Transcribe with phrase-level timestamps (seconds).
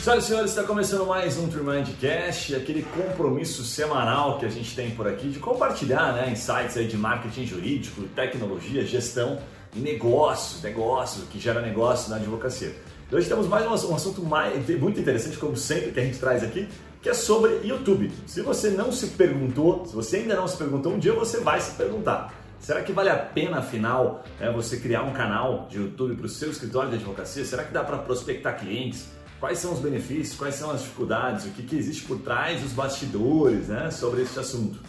[0.00, 4.92] Senhoras e senhores, está começando mais um Tremindcast, aquele compromisso semanal que a gente tem
[4.92, 9.40] por aqui de compartilhar né, insights aí de marketing jurídico, tecnologia, gestão
[9.74, 12.74] e negócios, negócios, que gera negócio na advocacia.
[13.10, 16.18] E hoje temos mais um, um assunto mais, muito interessante, como sempre, que a gente
[16.18, 16.68] traz aqui,
[17.02, 18.10] que é sobre YouTube.
[18.24, 21.60] Se você não se perguntou, se você ainda não se perguntou, um dia você vai
[21.60, 22.32] se perguntar.
[22.60, 26.28] Será que vale a pena, afinal, né, você criar um canal de YouTube para o
[26.28, 27.44] seu escritório de advocacia?
[27.44, 29.17] Será que dá para prospectar clientes?
[29.40, 30.36] Quais são os benefícios?
[30.36, 31.46] Quais são as dificuldades?
[31.46, 34.80] O que, que existe por trás dos bastidores né, sobre esse assunto?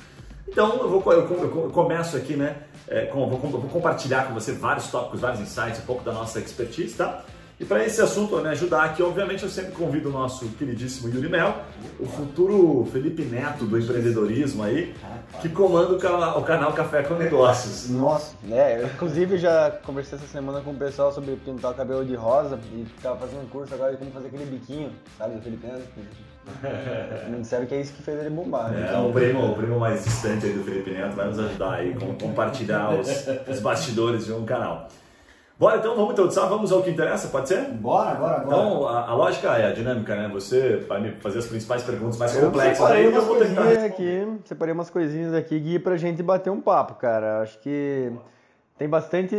[0.47, 2.63] Então, eu, vou, eu, começo aqui, né?
[2.87, 6.39] É, com, vou, vou compartilhar com você vários tópicos, vários insights, um pouco da nossa
[6.39, 7.23] expertise, tá?
[7.59, 11.27] E para esse assunto me ajudar aqui, obviamente, eu sempre convido o nosso queridíssimo Yuri
[11.27, 11.57] Mel,
[11.99, 14.95] o futuro Felipe Neto do empreendedorismo aí,
[15.41, 17.89] que comanda o canal, o canal Café com Negócios.
[17.89, 22.05] Nossa, é, eu, inclusive já conversei essa semana com o pessoal sobre pintar o cabelo
[22.05, 25.41] de rosa e tava fazendo um curso agora de como fazer aquele biquinho, sabe, do
[25.41, 25.83] Felipe Neto.
[27.29, 28.71] Me disseram que é isso que fez ele bombar.
[28.71, 28.89] Né?
[28.93, 31.93] É, o primo, o primo mais distante aí do Felipe Neto vai nos ajudar aí
[31.93, 33.09] com compartilhar os,
[33.49, 34.87] os bastidores de um canal.
[35.59, 37.65] Bora então, vamos introdução, vamos ao que interessa, pode ser?
[37.65, 38.45] Bora, bora, bora.
[38.45, 40.29] Então, a, a lógica é a dinâmica, né?
[40.31, 42.77] Você vai me fazer as principais perguntas mais eu complexas.
[42.77, 46.61] Separei aí, umas eu coisinhas aqui, separei umas coisinhas aqui, Gui, pra gente bater um
[46.61, 47.41] papo, cara.
[47.41, 48.09] Acho que
[48.77, 49.35] tem bastante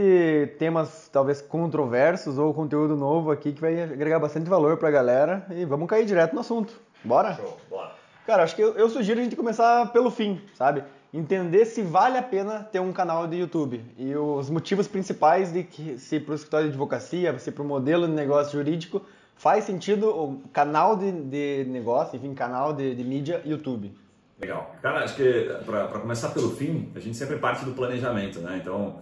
[0.58, 5.46] temas, talvez, controversos ou conteúdo novo aqui que vai agregar bastante valor pra galera.
[5.48, 6.78] E vamos cair direto no assunto.
[7.02, 7.32] Bora?
[7.32, 7.92] Show, bora.
[8.26, 10.84] Cara, acho que eu, eu sugiro a gente começar pelo fim, sabe?
[11.12, 15.64] Entender se vale a pena ter um canal de YouTube e os motivos principais de
[15.64, 19.02] que se para o escritório de advocacia, se para o modelo de negócio jurídico
[19.36, 23.92] faz sentido o canal de, de negócio, enfim, canal de, de mídia YouTube.
[24.38, 24.74] Legal.
[24.80, 28.58] Cara, acho que para começar pelo fim, a gente sempre parte do planejamento, né?
[28.60, 29.00] Então,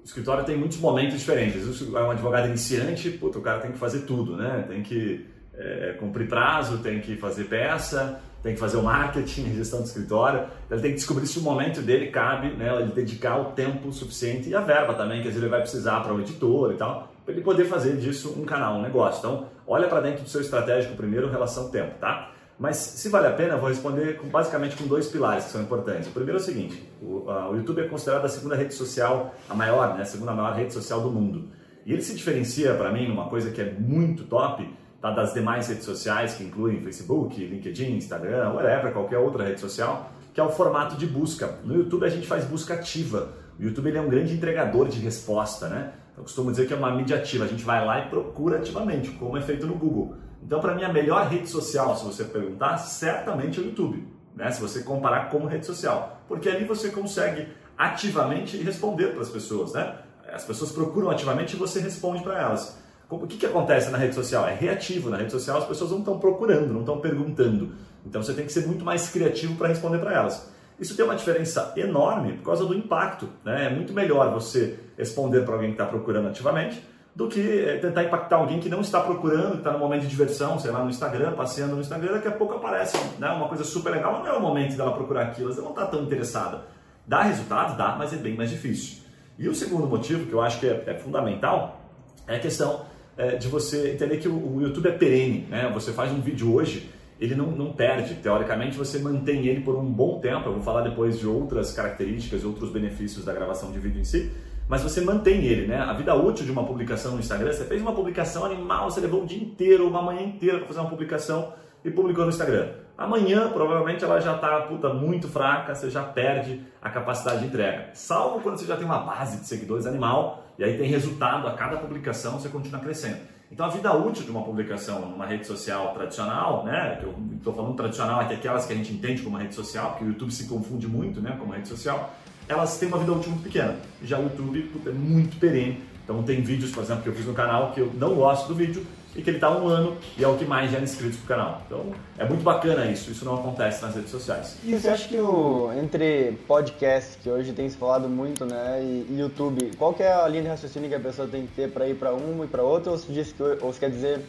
[0.00, 1.62] o escritório tem muitos momentos diferentes.
[1.82, 4.64] É um advogado iniciante, puto, o cara tem que fazer tudo, né?
[4.68, 5.26] Tem que
[5.58, 10.44] é, cumprir prazo, tem que fazer peça, tem que fazer o marketing, gestão do escritório,
[10.70, 14.48] ele tem que descobrir se o momento dele cabe, né, ele dedicar o tempo suficiente
[14.48, 17.12] e a verba também, que às vezes ele vai precisar para o editor e tal,
[17.24, 19.18] para ele poder fazer disso um canal, um negócio.
[19.18, 22.30] Então, olha para dentro do seu estratégico primeiro, relação tempo, tá?
[22.58, 25.62] Mas se vale a pena, eu vou responder com, basicamente com dois pilares que são
[25.62, 26.08] importantes.
[26.08, 29.34] O primeiro é o seguinte: o, a, o YouTube é considerado a segunda rede social,
[29.48, 31.50] a maior, né, a segunda maior rede social do mundo.
[31.86, 34.68] E ele se diferencia para mim numa coisa que é muito top,
[35.00, 40.12] tá, das demais redes sociais, que incluem Facebook, LinkedIn, Instagram, whatever, qualquer outra rede social,
[40.32, 41.58] que é o formato de busca.
[41.64, 43.32] No YouTube a gente faz busca ativa.
[43.58, 45.92] O YouTube ele é um grande entregador de resposta, né?
[46.16, 47.44] Eu costumo dizer que é uma mídia ativa.
[47.44, 50.16] A gente vai lá e procura ativamente, como é feito no Google.
[50.42, 54.06] Então, para mim, a melhor rede social, se você perguntar, certamente é o YouTube.
[54.34, 54.50] Né?
[54.50, 56.22] Se você comparar como rede social.
[56.26, 59.72] Porque ali você consegue ativamente responder para as pessoas.
[59.72, 59.94] Né?
[60.32, 62.78] As pessoas procuram ativamente e você responde para elas.
[63.10, 64.46] O que, que acontece na rede social?
[64.46, 65.08] É reativo.
[65.08, 67.72] Na rede social as pessoas não estão procurando, não estão perguntando.
[68.04, 70.50] Então você tem que ser muito mais criativo para responder para elas.
[70.78, 73.28] Isso tem uma diferença enorme por causa do impacto.
[73.44, 73.66] Né?
[73.66, 76.82] É muito melhor você responder para alguém que está procurando ativamente
[77.18, 80.06] do que eh, tentar impactar alguém que não está procurando, que está no momento de
[80.06, 83.64] diversão, sei lá, no Instagram, passeando no Instagram, daqui a pouco aparece né, uma coisa
[83.64, 86.62] super legal, mas não é o momento dela procurar aquilo, ela não está tão interessada.
[87.04, 87.76] Dá resultados?
[87.76, 89.02] Dá, mas é bem mais difícil.
[89.36, 91.80] E o segundo motivo, que eu acho que é, é fundamental,
[92.24, 92.82] é a questão
[93.18, 95.68] é, de você entender que o, o, YouTube é perene, né?
[95.74, 96.88] Você faz um vídeo hoje,
[97.20, 98.14] ele não, não perde.
[98.14, 100.48] Teoricamente, você mantém ele por um bom tempo.
[100.48, 104.30] Eu vou falar depois de outras características, outros benefícios da gravação de vídeo em si.
[104.68, 105.78] Mas você mantém ele, né?
[105.78, 109.22] A vida útil de uma publicação no Instagram, você fez uma publicação animal, você levou
[109.22, 111.52] um dia inteiro, uma manhã inteira para fazer uma publicação
[111.84, 112.68] e publicou no Instagram.
[112.96, 117.90] Amanhã, provavelmente, ela já está puta, muito fraca, você já perde a capacidade de entrega.
[117.94, 121.54] Salvo quando você já tem uma base de seguidores animal e aí tem resultado a
[121.54, 123.18] cada publicação, você continua crescendo.
[123.50, 127.54] Então a vida útil de uma publicação numa rede social tradicional, né, que eu estou
[127.54, 130.46] falando tradicional aqui, aquelas que a gente entende como rede social, porque o YouTube se
[130.46, 132.12] confunde muito, né, como rede social,
[132.46, 133.76] elas têm uma vida útil muito pequena.
[134.02, 135.82] Já o YouTube é muito perene.
[136.04, 138.54] Então tem vídeos, por exemplo, que eu fiz no canal que eu não gosto do
[138.54, 141.24] vídeo, e que ele está um ano e é o que mais gera inscritos para
[141.24, 141.62] o canal.
[141.66, 144.56] Então é muito bacana isso, isso não acontece nas redes sociais.
[144.64, 149.18] E você acha que o, entre podcast, que hoje tem se falado muito, né, e
[149.18, 151.88] YouTube, qual que é a linha de raciocínio que a pessoa tem que ter para
[151.88, 154.20] ir para uma e para outra, ou se, diz que, ou se quer dizer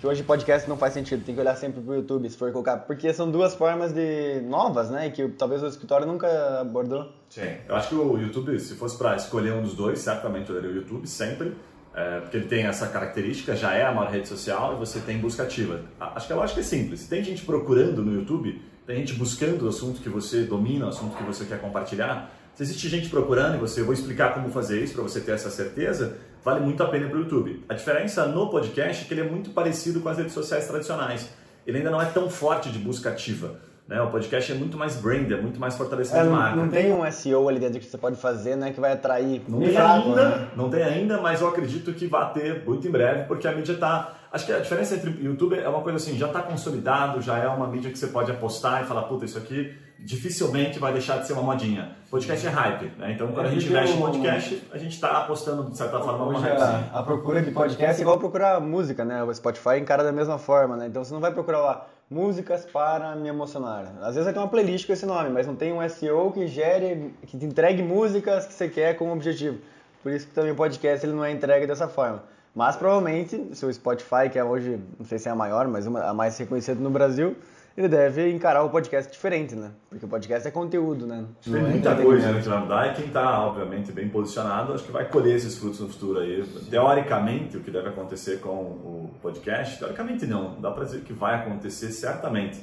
[0.00, 2.52] que hoje podcast não faz sentido, tem que olhar sempre para o YouTube se for
[2.52, 7.10] colocar, porque são duas formas de novas, né, que talvez o escritório nunca abordou.
[7.30, 10.56] Sim, eu acho que o YouTube, se fosse para escolher um dos dois, certamente eu
[10.56, 11.56] o YouTube sempre,
[11.96, 15.16] é, porque ele tem essa característica, já é a maior rede social e você tem
[15.16, 15.80] busca ativa.
[15.98, 17.08] Acho que a lógica é simples.
[17.08, 21.16] Tem gente procurando no YouTube, tem gente buscando o assunto que você domina, o assunto
[21.16, 24.82] que você quer compartilhar, Se existe gente procurando e você, eu vou explicar como fazer
[24.82, 27.64] isso para você ter essa certeza, vale muito a pena para o YouTube.
[27.68, 31.30] A diferença no podcast é que ele é muito parecido com as redes sociais tradicionais.
[31.66, 33.58] Ele ainda não é tão forte de busca ativa.
[33.88, 34.00] Né?
[34.02, 36.56] O podcast é muito mais brand, é muito mais fortalecimento é, de marca.
[36.56, 39.42] Não tem um SEO ali dentro que você pode fazer, né, que vai atrair.
[39.48, 40.48] Não tem ainda, né?
[40.56, 43.72] não tem ainda, mas eu acredito que vai ter muito em breve, porque a mídia
[43.72, 44.14] está.
[44.32, 47.46] Acho que a diferença entre YouTube é uma coisa assim, já está consolidado, já é
[47.46, 51.26] uma mídia que você pode apostar e falar, puta, isso aqui dificilmente vai deixar de
[51.26, 51.96] ser uma modinha.
[52.10, 53.12] Podcast é hype, né?
[53.12, 56.40] Então quando a gente investe em podcast, a gente está apostando de certa forma uma
[56.40, 56.60] hype.
[56.60, 59.22] A, a procura de podcast é igual procurar música, né?
[59.22, 60.86] O Spotify encara da mesma forma, né?
[60.86, 63.92] Então você não vai procurar lá músicas para me emocionar.
[64.00, 66.46] Às vezes vai ter uma playlist com esse nome, mas não tem um SEO que
[66.46, 69.58] gere, que te entregue músicas que você quer como objetivo.
[70.02, 72.22] Por isso que também o podcast ele não é entregue dessa forma.
[72.54, 75.86] Mas provavelmente, se o Spotify, que é hoje, não sei se é a maior, mas
[75.86, 77.36] uma, a mais reconhecida no Brasil,
[77.76, 79.70] ele deve encarar o podcast diferente, né?
[79.90, 81.26] Porque o podcast é conteúdo, né?
[81.42, 84.90] Tem é muita coisa né, que dar e quem está, obviamente, bem posicionado, acho que
[84.90, 86.42] vai colher esses frutos no futuro aí.
[86.70, 91.34] Teoricamente, o que deve acontecer com o podcast, teoricamente não, dá para dizer que vai
[91.34, 92.58] acontecer certamente.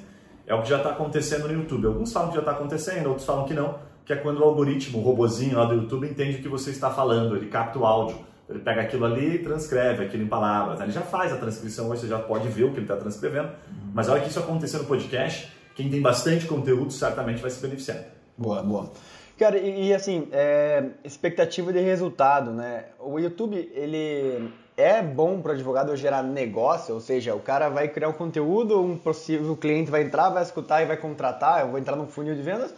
[0.48, 1.86] É o que já está acontecendo no YouTube.
[1.86, 4.98] Alguns falam que já está acontecendo, outros falam que não, que é quando o algoritmo,
[4.98, 8.18] o robozinho lá do YouTube entende o que você está falando, ele capta o áudio.
[8.50, 10.80] Ele pega aquilo ali e transcreve aquilo em palavras.
[10.82, 13.50] Ele já faz a transcrição, você já pode ver o que ele está transcrevendo.
[13.94, 17.62] Mas a hora que isso acontecer no podcast, quem tem bastante conteúdo certamente vai se
[17.62, 18.04] beneficiar.
[18.38, 18.92] Boa, boa.
[19.38, 22.86] Cara, e, e assim, é, expectativa de resultado, né?
[23.00, 27.88] O YouTube, ele é bom para o advogado gerar negócio, ou seja, o cara vai
[27.88, 31.80] criar um conteúdo, um possível cliente vai entrar, vai escutar e vai contratar, eu vou
[31.80, 32.74] entrar num funil de vendas,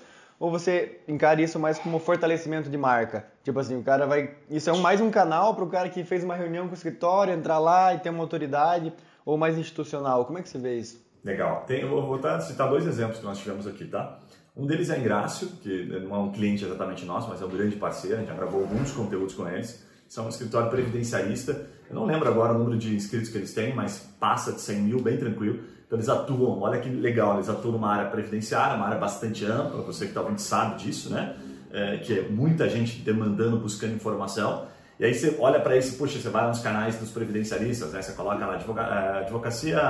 [0.45, 3.25] ou você encara isso mais como fortalecimento de marca?
[3.43, 4.29] Tipo assim, o cara vai.
[4.47, 6.75] Isso é um, mais um canal para o cara que fez uma reunião com o
[6.75, 8.93] escritório, entrar lá e ter uma autoridade,
[9.25, 10.23] ou mais institucional?
[10.23, 11.03] Como é que você vê isso?
[11.23, 11.63] Legal.
[11.65, 14.19] Tem, eu vou voltar, citar dois exemplos que nós tivemos aqui, tá?
[14.55, 17.75] Um deles é Ingrácio, que não é um cliente exatamente nosso, mas é um grande
[17.77, 19.83] parceiro, a gente já gravou alguns conteúdos com eles.
[20.07, 21.65] São um escritório previdenciarista.
[21.89, 24.81] Eu não lembro agora o número de inscritos que eles têm, mas passa de 100
[24.81, 25.63] mil, bem tranquilo.
[25.95, 29.81] Então eles atuam, olha que legal, eles atuam numa área previdenciária, uma área bastante ampla,
[29.81, 31.35] você que talvez sabe disso, né?
[31.71, 34.65] É, que é muita gente demandando, buscando informação.
[34.99, 38.01] E aí você olha para isso, puxa, você vai nos canais dos previdenciaristas, né?
[38.01, 39.81] Você coloca lá é, advocacia,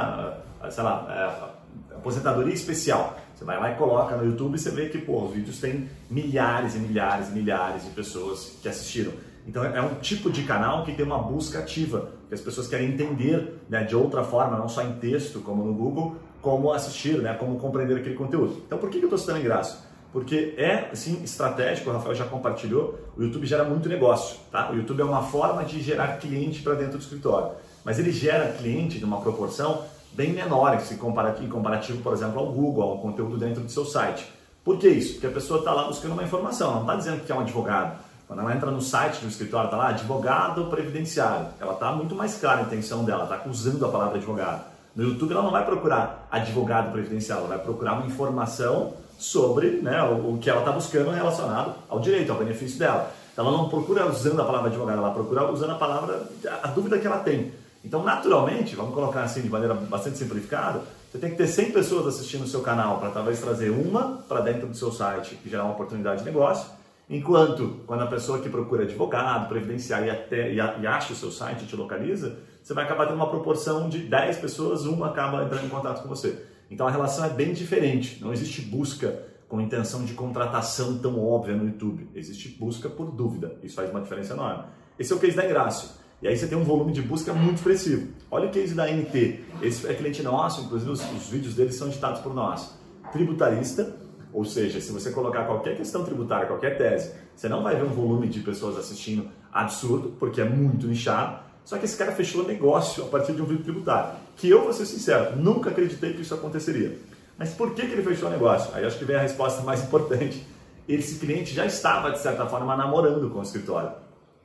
[0.70, 1.52] sei lá,
[1.92, 3.18] é, aposentadoria especial.
[3.36, 5.90] Você vai lá e coloca no YouTube e você vê que, pô, os vídeos têm
[6.10, 9.12] milhares e milhares e milhares de pessoas que assistiram.
[9.48, 12.90] Então é um tipo de canal que tem uma busca ativa, que as pessoas querem
[12.90, 17.34] entender né, de outra forma, não só em texto, como no Google, como assistir, né,
[17.34, 18.64] como compreender aquele conteúdo.
[18.66, 19.86] Então por que, eu estou citando graça?
[20.12, 24.72] Porque é, assim, estratégico, o Rafael já compartilhou, o YouTube gera muito negócio, tá?
[24.72, 27.52] O YouTube é uma forma de gerar cliente para dentro do escritório,
[27.84, 29.84] mas ele gera cliente de uma proporção
[30.14, 34.26] bem menor se em comparativo, por exemplo, ao Google, ao conteúdo dentro do seu site.
[34.64, 35.14] Por que isso?
[35.14, 38.00] Porque a pessoa está lá buscando uma informação, não está dizendo que é um advogado,
[38.28, 41.48] quando ela entra no site do escritório, está lá, advogado previdenciário.
[41.60, 44.66] Ela está muito mais clara a intenção dela, está usando a palavra advogado.
[44.96, 50.02] No YouTube ela não vai procurar advogado previdenciário, ela vai procurar uma informação sobre né,
[50.04, 53.12] o, o que ela está buscando relacionado ao direito, ao benefício dela.
[53.32, 56.24] Então, ela não procura usando a palavra advogado, ela procura usando a palavra,
[56.64, 57.52] a dúvida que ela tem.
[57.84, 60.82] Então, naturalmente, vamos colocar assim de maneira bastante simplificada,
[61.12, 64.42] você tem que ter 100 pessoas assistindo o seu canal para talvez trazer uma para
[64.42, 66.66] dentro do seu site e gerar uma oportunidade de negócio
[67.10, 71.32] Enquanto, quando a pessoa que procura advogado, previdenciário e, até, e, e acha o seu
[71.32, 75.44] site e te localiza, você vai acabar tendo uma proporção de 10 pessoas, uma acaba
[75.44, 76.44] entrando em contato com você.
[76.70, 78.24] Então a relação é bem diferente.
[78.24, 82.10] Não existe busca com intenção de contratação tão óbvia no YouTube.
[82.16, 83.56] Existe busca por dúvida.
[83.62, 84.64] Isso faz uma diferença enorme.
[84.98, 85.90] Esse é o case da Ingrácio.
[86.22, 88.08] E aí você tem um volume de busca muito expressivo.
[88.32, 89.42] Olha o case da NT.
[89.62, 92.76] Esse é cliente nosso, inclusive os, os vídeos deles são editados por nós.
[93.12, 93.96] Tributarista,
[94.36, 97.94] ou seja, se você colocar qualquer questão tributária, qualquer tese, você não vai ver um
[97.94, 101.40] volume de pessoas assistindo absurdo, porque é muito nichado.
[101.64, 104.20] Só que esse cara fechou negócio a partir de um vídeo tributário.
[104.36, 106.98] Que eu, vou ser sincero, nunca acreditei que isso aconteceria.
[107.38, 108.76] Mas por que, que ele fechou o negócio?
[108.76, 110.46] Aí acho que vem a resposta mais importante.
[110.86, 113.94] Esse cliente já estava, de certa forma, namorando com o escritório.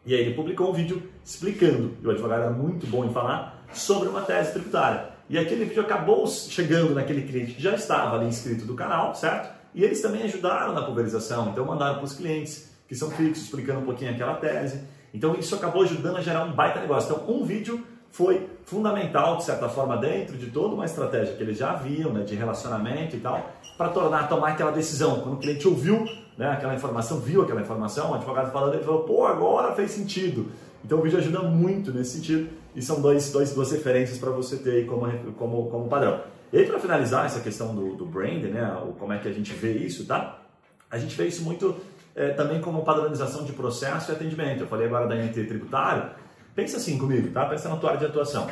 [0.06, 3.64] E aí ele publicou um vídeo explicando, e o advogado era muito bom em falar,
[3.72, 5.08] sobre uma tese tributária.
[5.28, 9.59] E aquele vídeo acabou chegando naquele cliente que já estava ali inscrito do canal, certo?
[9.74, 13.80] E eles também ajudaram na pulverização, então mandaram para os clientes que são fixos, explicando
[13.80, 14.82] um pouquinho aquela tese.
[15.14, 17.12] Então isso acabou ajudando a gerar um baita negócio.
[17.12, 21.56] Então um vídeo foi fundamental, de certa forma, dentro de toda uma estratégia que eles
[21.56, 25.20] já haviam, né, de relacionamento e tal, para tornar, tomar aquela decisão.
[25.20, 26.04] Quando o cliente ouviu
[26.36, 30.50] né, aquela informação, viu aquela informação, o advogado falando, ele falou, pô, agora fez sentido.
[30.84, 34.56] Então o vídeo ajuda muito nesse sentido e são dois, dois, duas referências para você
[34.56, 36.20] ter aí como, como, como padrão.
[36.52, 39.52] E aí, para finalizar essa questão do, do brand, né, como é que a gente
[39.52, 40.42] vê isso, tá?
[40.90, 41.76] A gente vê isso muito
[42.14, 44.60] é, também como padronização de processo e atendimento.
[44.60, 46.10] Eu falei agora da NT tributário.
[46.54, 47.46] Pensa assim comigo, tá?
[47.46, 48.48] Pensa na tua área de atuação.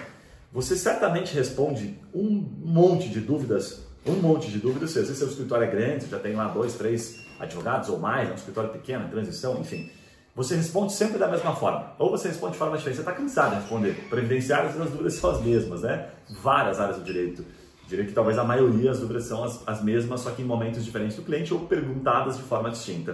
[0.52, 2.28] Você certamente responde um
[2.64, 4.92] monte de dúvidas, um monte de dúvidas.
[4.92, 7.98] Se às vezes seu escritório é grande, você já tem lá dois, três advogados ou
[7.98, 9.90] mais, é um escritório pequeno, transição, enfim.
[10.34, 12.96] Você responde sempre da mesma forma, ou você responde de forma diferente.
[12.96, 13.94] Você está cansado de responder.
[14.08, 16.10] Previdenciários, as dúvidas são as mesmas, né?
[16.42, 17.44] Várias áreas do direito.
[17.88, 20.84] Diria que talvez a maioria as dúvidas são as, as mesmas, só que em momentos
[20.84, 23.12] diferentes do cliente ou perguntadas de forma distinta.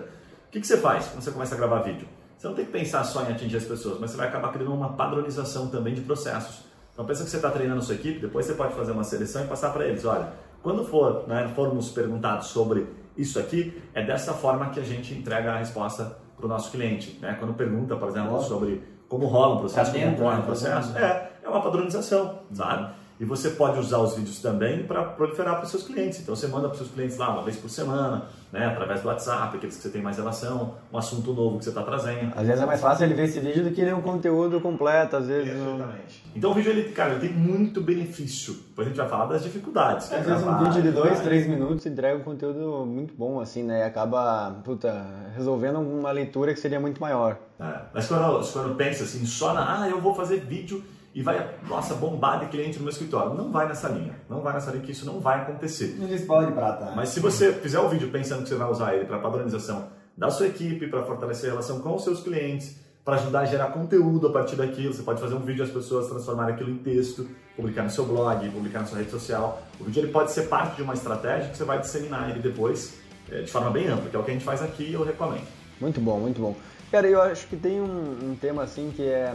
[0.48, 2.08] O que, que você faz quando você começa a gravar vídeo?
[2.36, 4.74] Você não tem que pensar só em atingir as pessoas, mas você vai acabar criando
[4.74, 6.64] uma padronização também de processos.
[6.92, 9.44] Então pensa que você está treinando a sua equipe, depois você pode fazer uma seleção
[9.44, 14.32] e passar para eles, olha, quando for, né, formos perguntados sobre isso aqui, é dessa
[14.32, 17.16] forma que a gente entrega a resposta para o nosso cliente.
[17.22, 17.36] Né?
[17.38, 21.30] Quando pergunta, por exemplo, sobre como rola um processo, tá como corre um processo, é,
[21.44, 22.92] é uma padronização, sabe?
[23.24, 26.20] E você pode usar os vídeos também para proliferar para os seus clientes.
[26.20, 29.08] Então você manda para os seus clientes lá uma vez por semana, né, através do
[29.08, 32.34] WhatsApp, aqueles que você tem mais relação, um assunto novo que você está trazendo.
[32.36, 35.16] Às vezes é mais fácil ele ver esse vídeo do que ler um conteúdo completo,
[35.16, 35.54] às vezes.
[35.54, 36.22] Exatamente.
[36.36, 38.52] Então o vídeo, ele, cara, ele tem muito benefício.
[38.52, 40.12] Depois a gente vai falar das dificuldades.
[40.12, 43.80] Às vezes um vídeo de dois, três minutos entrega um conteúdo muito bom, assim, né?
[43.80, 45.02] E acaba, puta,
[45.34, 47.38] resolvendo uma leitura que seria muito maior.
[47.58, 47.74] É.
[47.94, 51.94] Mas quando, quando pensa assim, só na, ah, eu vou fazer vídeo e vai, nossa,
[51.94, 53.34] bombar de cliente no meu escritório.
[53.34, 54.16] Não vai nessa linha.
[54.28, 55.96] Não vai nessa linha que isso não vai acontecer.
[55.96, 56.92] Não escola de prata.
[56.96, 60.28] Mas se você fizer o vídeo pensando que você vai usar ele para padronização da
[60.28, 64.26] sua equipe, para fortalecer a relação com os seus clientes, para ajudar a gerar conteúdo
[64.26, 67.28] a partir daquilo, você pode fazer um vídeo e as pessoas transformarem aquilo em texto,
[67.54, 69.62] publicar no seu blog, publicar na sua rede social.
[69.78, 72.98] O vídeo ele pode ser parte de uma estratégia que você vai disseminar ele depois
[73.30, 75.04] é, de forma bem ampla, que é o que a gente faz aqui e eu
[75.04, 75.46] recomendo.
[75.80, 76.56] Muito bom, muito bom.
[76.90, 79.34] Cara, eu acho que tem um, um tema assim que é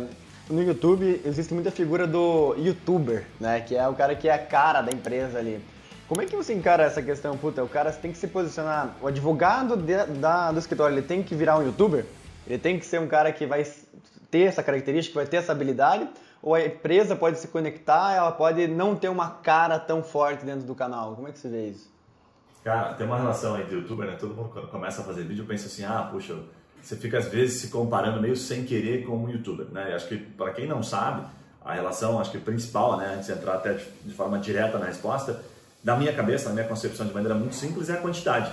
[0.50, 3.62] no YouTube existe muita figura do youtuber, né?
[3.62, 5.64] Que é o cara que é a cara da empresa ali.
[6.08, 7.38] Como é que você encara essa questão?
[7.38, 8.96] Puta, o cara tem que se posicionar.
[9.00, 12.04] O advogado de, da, do escritório ele tem que virar um youtuber?
[12.48, 13.64] Ele tem que ser um cara que vai
[14.32, 16.10] ter essa característica, vai ter essa habilidade?
[16.42, 20.66] Ou a empresa pode se conectar, ela pode não ter uma cara tão forte dentro
[20.66, 21.16] do canal?
[21.16, 21.92] Como é que você vê isso?
[22.64, 24.18] Cara, tem uma relação de youtuber, né?
[24.20, 26.36] Todo mundo começa a fazer vídeo pensa assim, ah, puxa,
[26.82, 29.94] você fica às vezes se comparando meio sem querer com um youtuber, né?
[29.96, 31.26] acho que para quem não sabe,
[31.64, 34.86] a relação, acho que principal, né, antes de entrar até de, de forma direta na
[34.86, 35.42] resposta,
[35.84, 38.52] da minha cabeça, na minha concepção de maneira muito simples, é a quantidade.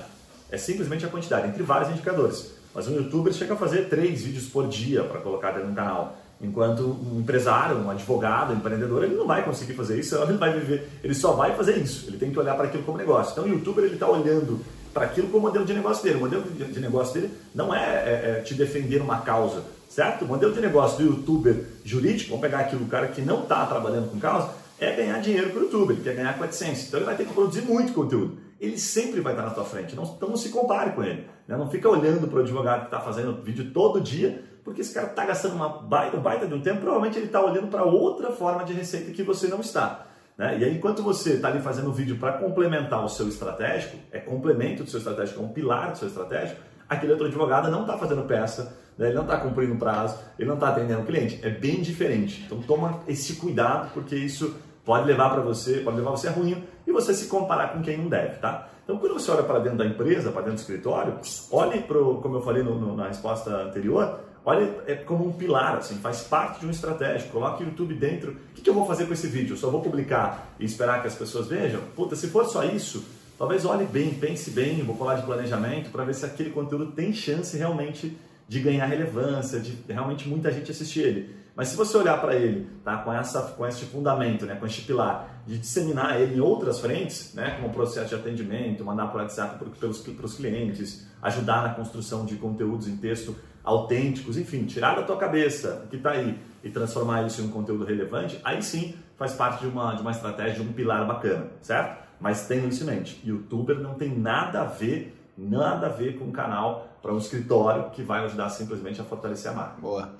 [0.50, 2.52] É simplesmente a quantidade, entre vários indicadores.
[2.74, 6.18] Mas um youtuber chega a fazer três vídeos por dia para colocar dentro do canal.
[6.40, 10.52] Enquanto um empresário, um advogado, um empreendedor, ele não vai conseguir fazer isso, ele vai
[10.52, 12.06] viver, ele só vai fazer isso.
[12.06, 13.32] Ele tem que olhar para aquilo como negócio.
[13.32, 14.60] Então o youtuber ele está olhando
[14.96, 16.16] para aquilo como modelo de negócio dele.
[16.16, 20.24] O modelo de negócio dele não é, é, é, te defender uma causa, certo?
[20.24, 23.66] O modelo de negócio do youtuber jurídico, vamos pegar aqui o cara que não está
[23.66, 26.86] trabalhando com causa, é ganhar dinheiro para o youtuber, ele quer ganhar com a AdSense.
[26.86, 28.38] Então ele vai ter que produzir muito conteúdo.
[28.58, 31.26] Ele sempre vai estar na tua frente, não, então não se compare com ele.
[31.46, 31.58] Né?
[31.58, 35.08] Não fica olhando para o advogado que está fazendo vídeo todo dia, porque esse cara
[35.08, 38.64] está gastando uma baita, baita de um tempo, provavelmente ele está olhando para outra forma
[38.64, 40.06] de receita que você não está.
[40.36, 40.58] Né?
[40.58, 44.84] E aí, enquanto você está ali fazendo vídeo para complementar o seu estratégico, é complemento
[44.84, 48.22] do seu estratégico, é um pilar do seu estratégico, aquele outro advogado não está fazendo
[48.22, 49.06] peça, né?
[49.06, 51.40] ele não está cumprindo prazo, ele não está atendendo o cliente.
[51.42, 52.42] É bem diferente.
[52.46, 56.62] Então, toma esse cuidado, porque isso pode levar para você, pode levar você a ruim
[56.86, 58.68] e você se comparar com quem não deve, tá?
[58.84, 61.18] Então, quando você olha para dentro da empresa, para dentro do escritório,
[61.50, 65.76] olhe para, como eu falei no, no, na resposta anterior, olha é como um pilar,
[65.76, 67.28] assim, faz parte de um estratégia.
[67.28, 68.36] Coloque o YouTube dentro.
[68.56, 69.54] O que, eu vou fazer com esse vídeo?
[69.54, 71.80] Eu só vou publicar e esperar que as pessoas vejam?
[71.96, 73.04] Puta, se for só isso,
[73.36, 77.12] talvez olhe bem, pense bem, vou falar de planejamento para ver se aquele conteúdo tem
[77.12, 78.16] chance realmente
[78.48, 81.36] de ganhar relevância, de realmente muita gente assistir ele.
[81.56, 84.82] Mas se você olhar para ele tá, com, essa, com esse fundamento, né, com este
[84.82, 89.58] pilar, de disseminar ele em outras frentes, né, como processo de atendimento, mandar por WhatsApp
[89.58, 89.88] para
[90.26, 93.34] os clientes, ajudar na construção de conteúdos em texto
[93.66, 97.50] autênticos, enfim, tirar da tua cabeça o que está aí e transformar isso em um
[97.50, 101.48] conteúdo relevante, aí sim faz parte de uma, de uma estratégia, de um pilar bacana,
[101.60, 102.06] certo?
[102.20, 106.26] Mas tenha isso em mente, youtuber não tem nada a ver, nada a ver com
[106.26, 109.80] um canal para um escritório que vai ajudar simplesmente a fortalecer a marca.
[109.80, 110.10] Boa.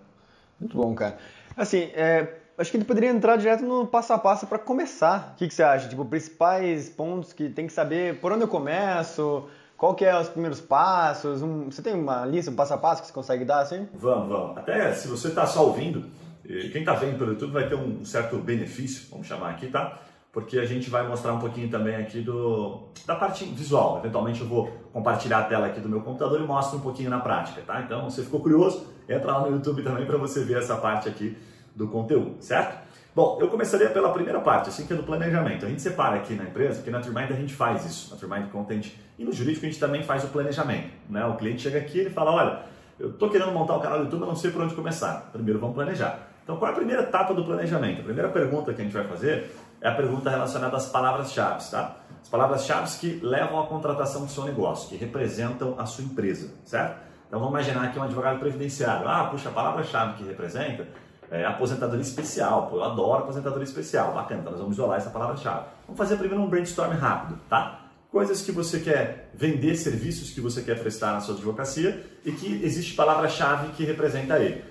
[0.59, 1.17] Muito bom, cara.
[1.57, 5.33] Assim, é, acho que ele poderia entrar direto no passo a passo para começar.
[5.35, 5.89] O que, que você acha?
[5.89, 10.29] Tipo, principais pontos que tem que saber por onde eu começo, qual que é os
[10.29, 11.43] primeiros passos?
[11.43, 13.89] Um, você tem uma lista, um passo a passo que você consegue dar assim?
[13.95, 14.59] Vamos, vamos.
[14.59, 16.05] Até se você está só ouvindo,
[16.45, 19.99] quem está vendo pelo YouTube vai ter um certo benefício, vamos chamar aqui, tá?
[20.33, 23.99] Porque a gente vai mostrar um pouquinho também aqui do, da parte visual.
[23.99, 27.21] Eventualmente eu vou compartilhar a tela aqui do meu computador e mostro um pouquinho na
[27.21, 27.81] prática, tá?
[27.81, 31.09] Então, se você ficou curioso, entra lá no YouTube também para você ver essa parte
[31.09, 31.37] aqui
[31.75, 32.86] do conteúdo, certo?
[33.17, 35.65] Bom, eu começaria pela primeira parte, assim que é do planejamento.
[35.65, 38.51] A gente separa aqui na empresa, porque na Turmind a gente faz isso, na Turmind
[38.51, 38.93] Content.
[39.19, 40.91] E no jurídico a gente também faz o planejamento.
[41.09, 41.25] Né?
[41.25, 42.61] O cliente chega aqui e fala, olha,
[43.01, 45.31] eu estou querendo montar um canal do YouTube, mas não sei por onde começar.
[45.33, 46.29] Primeiro vamos planejar.
[46.45, 48.03] Então qual é a primeira etapa do planejamento?
[48.03, 51.97] A primeira pergunta que a gente vai fazer é a pergunta relacionada às palavras-chave, tá?
[52.21, 57.01] As palavras-chave que levam à contratação do seu negócio, que representam a sua empresa, certo?
[57.27, 60.87] Então vamos imaginar que um advogado previdenciário, ah, puxa, a palavra-chave que representa
[61.31, 62.69] é, aposentadoria especial.
[62.69, 64.15] Pô, eu adoro aposentadoria especial.
[64.15, 65.67] Bacana, então nós vamos isolar essa palavra-chave.
[65.87, 67.81] Vamos fazer primeiro um brainstorm rápido, tá?
[68.11, 72.65] Coisas que você quer vender, serviços que você quer prestar na sua advocacia e que
[72.65, 74.65] existe palavra-chave que representa ele.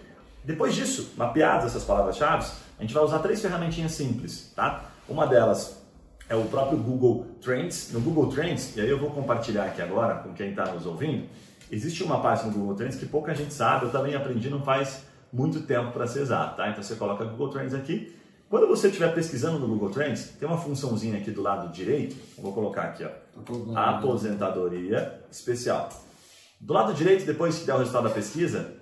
[0.44, 2.46] Depois disso, mapeadas essas palavras-chave,
[2.78, 4.86] a gente vai usar três ferramentinhas simples, tá?
[5.08, 5.84] Uma delas
[6.30, 7.92] é o próprio Google Trends.
[7.92, 11.28] No Google Trends, e aí eu vou compartilhar aqui agora com quem está nos ouvindo,
[11.72, 15.04] existe uma parte no Google Trends que pouca gente sabe, eu também aprendi não faz
[15.36, 16.70] muito tempo para ser exato, tá?
[16.70, 18.16] Então você coloca Google Trends aqui.
[18.50, 22.54] Quando você estiver pesquisando no Google Trends, tem uma funçãozinha aqui do lado direito, vou
[22.54, 23.10] colocar aqui, ó,
[23.76, 25.90] aposentadoria especial.
[26.62, 28.76] Do lado direito, depois que der o resultado da pesquisa,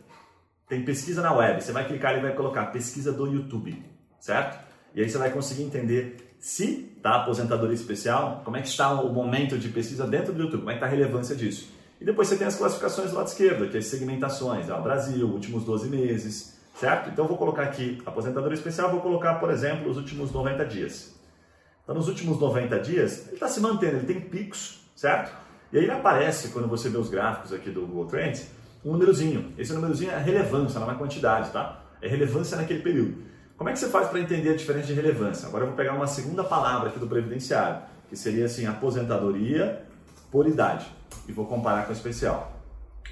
[0.68, 1.62] tem pesquisa na web.
[1.62, 3.84] Você vai clicar e vai colocar pesquisa do YouTube,
[4.20, 4.64] certo?
[4.94, 9.12] E aí você vai conseguir entender se está aposentadoria especial, como é que está o
[9.12, 11.73] momento de pesquisa dentro do YouTube, como é que está a relevância disso.
[12.04, 15.26] E depois você tem as classificações do lado esquerdo, que é as segmentações, ó, Brasil,
[15.26, 17.10] últimos 12 meses, certo?
[17.10, 21.16] Então vou colocar aqui aposentadoria especial, vou colocar, por exemplo, os últimos 90 dias.
[21.82, 25.34] Então nos últimos 90 dias, ele está se mantendo, ele tem picos, certo?
[25.72, 28.50] E aí aparece, quando você vê os gráficos aqui do Google Trends,
[28.84, 29.54] um númerozinho.
[29.58, 31.86] Esse númerozinho é relevância, não é quantidade, tá?
[32.02, 33.24] É relevância naquele período.
[33.56, 35.48] Como é que você faz para entender a diferença de relevância?
[35.48, 39.86] Agora eu vou pegar uma segunda palavra aqui do previdenciário, que seria assim, aposentadoria
[40.30, 40.86] por idade
[41.28, 42.54] e vou comparar com o especial.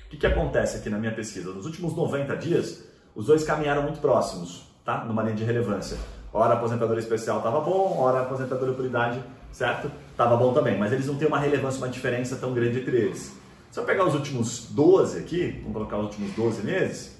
[0.05, 1.51] O que, que acontece aqui na minha pesquisa?
[1.51, 2.83] Nos últimos 90 dias,
[3.15, 5.03] os dois caminharam muito próximos, tá?
[5.05, 5.97] Numa linha de relevância.
[6.33, 9.91] Ora a aposentadoria especial estava bom, ora a aposentadoria por idade, certo?
[10.11, 13.35] Estava bom também, mas eles não têm uma relevância, uma diferença tão grande entre eles.
[13.69, 17.17] Se eu pegar os últimos 12 aqui, vamos colocar os últimos 12 meses,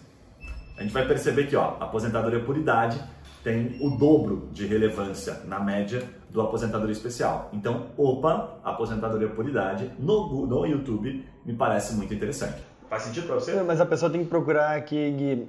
[0.78, 3.02] a gente vai perceber que ó, aposentadoria por idade
[3.44, 7.50] tem o dobro de relevância na média do aposentadoria especial.
[7.52, 12.72] Então, opa, aposentadoria por idade no, no YouTube me parece muito interessante.
[12.90, 13.64] Faz sentido para você?
[13.64, 15.48] Mas a pessoa tem que procurar aqui, Gui,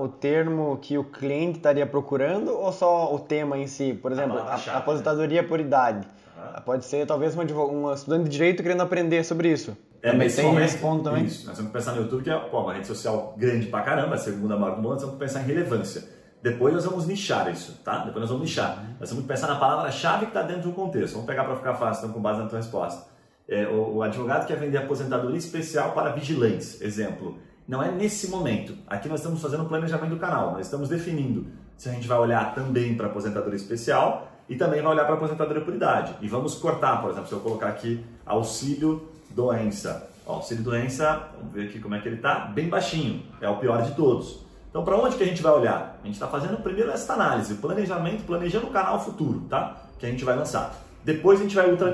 [0.00, 3.94] o termo que o cliente estaria procurando ou só o tema em si?
[3.94, 5.48] Por exemplo, a, a aposentadoria né?
[5.48, 6.06] por idade.
[6.36, 6.62] Uhum.
[6.62, 9.76] Pode ser talvez uma, uma estudante de direito querendo aprender sobre isso.
[10.02, 11.24] É, também tem esse ponto também.
[11.24, 11.46] Isso.
[11.46, 14.16] Nós temos que pensar no YouTube, que é pô, uma rede social grande pra caramba,
[14.16, 16.02] a segunda maior do mundo, nós temos que pensar em relevância.
[16.42, 17.98] Depois nós vamos nichar isso, tá?
[17.98, 18.84] Depois nós vamos nichar.
[18.98, 21.12] Nós que pensar na palavra-chave que está dentro do contexto.
[21.12, 23.06] Vamos pegar para ficar fácil, então, com base na tua resposta.
[23.48, 27.38] É, o, o, advogado quer vender aposentadoria especial para vigilantes, exemplo.
[27.66, 28.76] Não é nesse momento.
[28.88, 30.52] Aqui nós estamos fazendo o planejamento do canal.
[30.52, 34.92] Nós estamos definindo se a gente vai olhar também para aposentadoria especial e também vai
[34.92, 36.14] olhar para aposentadoria por idade.
[36.20, 40.10] E vamos cortar, por exemplo, se eu colocar aqui auxílio doença.
[40.26, 43.22] Ó, auxílio doença, vamos ver aqui como é que ele está, bem baixinho.
[43.40, 44.44] É o pior de todos.
[44.72, 46.00] Então, para onde que a gente vai olhar?
[46.02, 49.76] A gente está fazendo primeiro essa análise, planejamento, planejando o canal futuro, tá?
[49.98, 50.74] Que a gente vai lançar.
[51.04, 51.92] Depois a gente vai ultra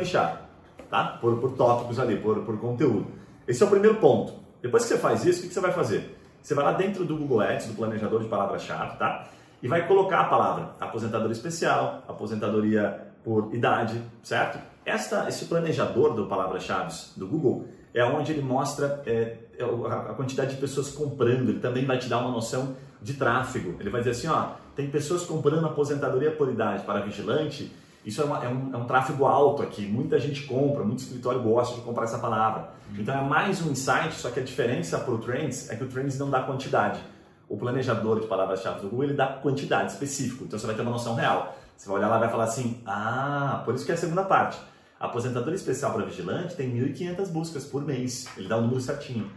[0.88, 1.18] tá?
[1.20, 3.08] Por, por tópicos ali, por, por conteúdo.
[3.48, 4.32] Esse é o primeiro ponto.
[4.62, 6.16] Depois que você faz isso, o que, que você vai fazer?
[6.40, 9.26] Você vai lá dentro do Google Ads, do planejador de palavra-chave, tá?
[9.60, 14.60] E vai colocar a palavra aposentadoria especial, aposentadoria por idade, certo?
[14.86, 20.60] Esta, esse planejador do palavra-chave do Google é onde ele mostra é a quantidade de
[20.60, 23.76] pessoas comprando, ele também vai te dar uma noção de tráfego.
[23.80, 27.72] Ele vai dizer assim, ó, tem pessoas comprando aposentadoria por idade para vigilante,
[28.04, 31.42] isso é, uma, é, um, é, um, tráfego alto aqui, muita gente compra, muito escritório
[31.42, 32.70] gosta de comprar essa palavra.
[32.96, 35.88] Então é mais um insight, só que a diferença para o Trends é que o
[35.88, 37.00] Trends não dá quantidade.
[37.48, 40.90] O planejador de palavras-chave do Google ele dá quantidade específica, então você vai ter uma
[40.90, 41.56] noção real.
[41.76, 44.24] Você vai olhar lá e vai falar assim, ah, por isso que é a segunda
[44.24, 44.58] parte.
[44.98, 48.80] A aposentadoria especial para vigilante tem 1.500 buscas por mês, ele dá o um número
[48.80, 49.30] certinho.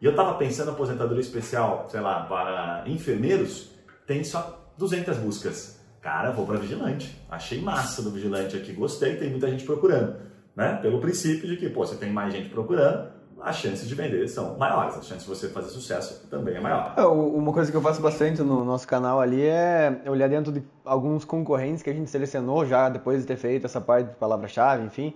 [0.00, 3.70] E eu estava pensando aposentadoria especial, sei lá, para enfermeiros,
[4.06, 5.80] tem só 200 buscas.
[6.02, 7.20] Cara, vou para vigilante.
[7.30, 10.16] Achei massa do vigilante aqui, gostei, tem muita gente procurando.
[10.54, 10.78] Né?
[10.80, 13.08] Pelo princípio de que, pô, você tem mais gente procurando,
[13.42, 16.94] as chances de vender são maiores, as chances de você fazer sucesso também é maior.
[16.96, 20.62] É, uma coisa que eu faço bastante no nosso canal ali é olhar dentro de
[20.84, 24.84] alguns concorrentes que a gente selecionou já depois de ter feito essa parte de palavra-chave,
[24.84, 25.14] enfim.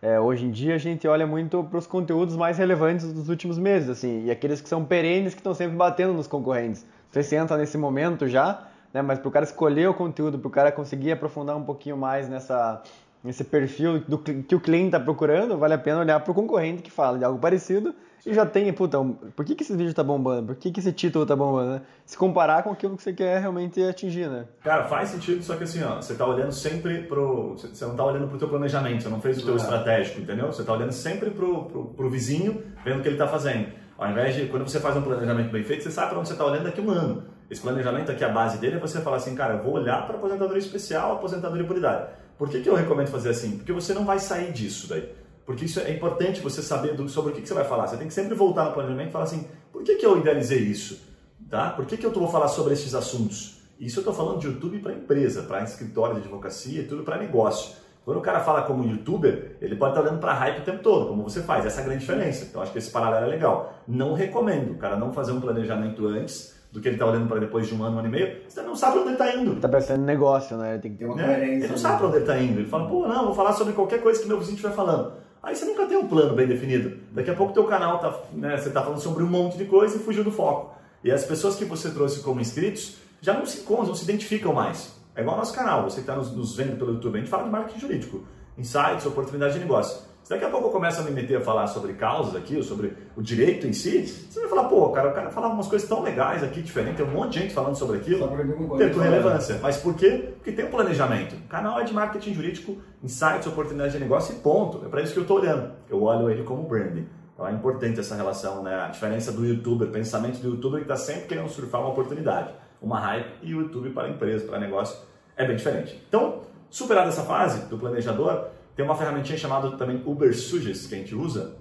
[0.00, 3.58] É, hoje em dia a gente olha muito para os conteúdos mais relevantes dos últimos
[3.58, 6.86] meses, assim, e aqueles que são perenes que estão sempre batendo nos concorrentes.
[7.10, 10.48] Você se entra nesse momento já, né, mas para o cara escolher o conteúdo, para
[10.48, 12.82] o cara conseguir aprofundar um pouquinho mais nessa
[13.24, 16.82] esse perfil do que o cliente está procurando, vale a pena olhar para o concorrente
[16.82, 17.92] que fala de algo parecido
[18.26, 18.98] e já tem, puta,
[19.34, 20.48] por que, que esse vídeo tá bombando?
[20.48, 21.72] Por que, que esse título tá bombando?
[21.72, 21.82] Né?
[22.04, 24.46] Se comparar com aquilo que você quer realmente atingir, né?
[24.62, 27.56] Cara, faz sentido, só que assim, ó, você tá olhando sempre pro.
[27.56, 29.56] Você não tá olhando pro teu planejamento, você não fez o teu é.
[29.56, 30.46] estratégico, entendeu?
[30.46, 33.68] Você tá olhando sempre pro, pro, pro vizinho, vendo o que ele tá fazendo.
[33.96, 36.34] Ao invés de, quando você faz um planejamento bem feito, você sabe para onde você
[36.34, 37.24] está olhando daqui a um ano.
[37.50, 40.16] Esse planejamento aqui, a base dele é você falar assim, cara, eu vou olhar para
[40.16, 42.10] aposentadoria especial, aposentadoria por idade.
[42.38, 43.56] Por que, que eu recomendo fazer assim?
[43.56, 45.12] Porque você não vai sair disso daí.
[45.48, 47.86] Porque isso é importante você saber sobre o que, você vai falar.
[47.86, 50.58] Você tem que sempre voltar no planejamento e falar assim, por que, que eu idealizei
[50.58, 51.00] isso?
[51.48, 51.70] Tá?
[51.70, 53.62] Por que, que eu vou falar sobre esses assuntos?
[53.80, 57.76] Isso eu estou falando de YouTube para empresa, para escritório de advocacia, tudo para negócio.
[58.04, 61.08] Quando o cara fala como youtuber, ele pode estar olhando para hype o tempo todo,
[61.08, 61.64] como você faz.
[61.64, 62.44] Essa é a grande diferença.
[62.44, 63.72] Então acho que esse paralelo é legal.
[63.88, 67.40] Não recomendo o cara não fazer um planejamento antes do que ele está olhando para
[67.40, 68.42] depois de um ano, um ano e meio.
[68.46, 69.54] Você não sabe onde ele está indo.
[69.54, 70.72] Está pensando em negócio, né?
[70.72, 71.24] Ele tem que ter uma né?
[71.24, 71.64] coerência.
[71.64, 72.60] Ele não sabe para onde ele está indo.
[72.60, 75.26] Ele fala, pô, não, vou falar sobre qualquer coisa que meu vizinho estiver falando.
[75.42, 76.98] Aí você nunca tem um plano bem definido.
[77.12, 79.96] Daqui a pouco teu canal tá, né, você está falando sobre um monte de coisa
[79.96, 80.76] e fugiu do foco.
[81.02, 84.52] E as pessoas que você trouxe como inscritos já não se encontram, não se identificam
[84.52, 84.92] mais.
[85.14, 87.30] É igual ao nosso canal, você que está nos, nos, vendo pelo YouTube, a gente
[87.30, 88.24] fala de marketing jurídico,
[88.56, 90.07] insights, oportunidade de negócio.
[90.22, 92.62] Se daqui a pouco eu começo a me meter a falar sobre causas aqui, ou
[92.62, 95.88] sobre o direito em si, você vai falar, pô, cara, o cara falava umas coisas
[95.88, 98.28] tão legais aqui, diferentes, tem um monte de gente falando sobre aquilo,
[98.76, 99.58] tem relevância.
[99.62, 100.34] Mas por quê?
[100.34, 101.34] Porque tem um planejamento.
[101.34, 104.84] O canal é de marketing jurídico, insights, oportunidade de negócio e ponto.
[104.84, 105.72] É para isso que eu estou olhando.
[105.88, 107.06] Eu olho ele como branding.
[107.32, 108.74] Então é importante essa relação, né?
[108.74, 112.52] A diferença do youtuber, pensamento do youtuber que está sempre querendo surfar uma oportunidade,
[112.82, 114.98] uma hype, e o YouTube para empresa, para negócio,
[115.36, 116.04] é bem diferente.
[116.08, 118.48] Então, superada essa fase do planejador,
[118.78, 121.56] tem uma ferramentinha chamada também Uber Suggest que a gente usa,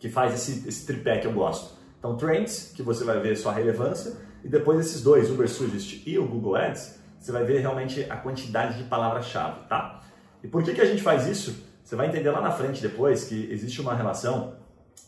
[0.00, 1.78] que faz esse, esse tripé que eu gosto.
[1.96, 6.18] Então, Trends, que você vai ver sua relevância, e depois esses dois, Uber Suggest e
[6.18, 10.02] o Google Ads, você vai ver realmente a quantidade de palavras-chave, tá?
[10.42, 11.64] E por que, que a gente faz isso?
[11.84, 14.56] Você vai entender lá na frente depois que existe uma relação,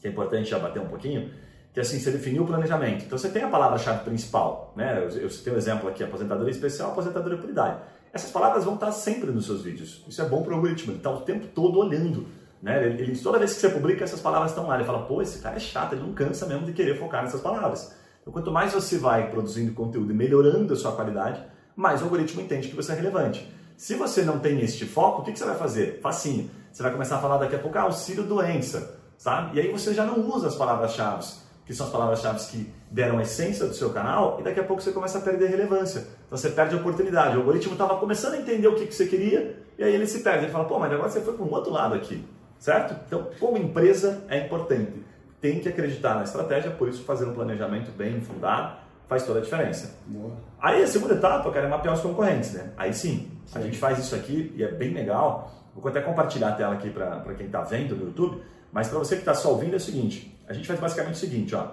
[0.00, 1.28] que é importante já bater um pouquinho,
[1.74, 3.04] que assim, você definiu o planejamento.
[3.04, 4.96] Então você tem a palavra-chave principal, né?
[4.96, 7.80] Eu, eu tenho um exemplo aqui, aposentadoria especial, aposentadoria por idade.
[8.12, 10.04] Essas palavras vão estar sempre nos seus vídeos.
[10.06, 12.26] Isso é bom para o algoritmo, ele está o tempo todo olhando.
[12.60, 12.86] Né?
[12.86, 14.76] Ele, ele, toda vez que você publica, essas palavras estão lá.
[14.76, 17.40] Ele fala, pô, esse cara é chato, ele não cansa mesmo de querer focar nessas
[17.40, 17.94] palavras.
[18.20, 21.42] Então, quanto mais você vai produzindo conteúdo e melhorando a sua qualidade,
[21.74, 23.50] mais o algoritmo entende que você é relevante.
[23.76, 25.98] Se você não tem este foco, o que, que você vai fazer?
[26.00, 26.50] Facinho.
[26.70, 29.56] Você vai começar a falar daqui a pouco, ah, auxílio doença, sabe?
[29.56, 33.22] E aí você já não usa as palavras-chave que são as palavras-chave que deram a
[33.22, 36.06] essência do seu canal, e daqui a pouco você começa a perder relevância.
[36.26, 37.36] Então você perde a oportunidade.
[37.36, 40.20] O algoritmo estava começando a entender o que, que você queria, e aí ele se
[40.20, 40.44] perde.
[40.44, 42.24] Ele fala, pô, mas agora você foi para um outro lado aqui,
[42.58, 42.96] certo?
[43.06, 45.02] Então, como empresa, é importante.
[45.40, 49.42] Tem que acreditar na estratégia, por isso fazer um planejamento bem fundado faz toda a
[49.42, 49.94] diferença.
[50.06, 50.32] Boa.
[50.58, 52.72] Aí a segunda etapa, cara, é mapear os concorrentes, né?
[52.78, 55.52] Aí sim, sim, a gente faz isso aqui e é bem legal.
[55.74, 59.16] Vou até compartilhar a tela aqui para quem está vendo no YouTube, mas para você
[59.16, 61.66] que está só ouvindo é o seguinte, a gente faz basicamente o seguinte, ó.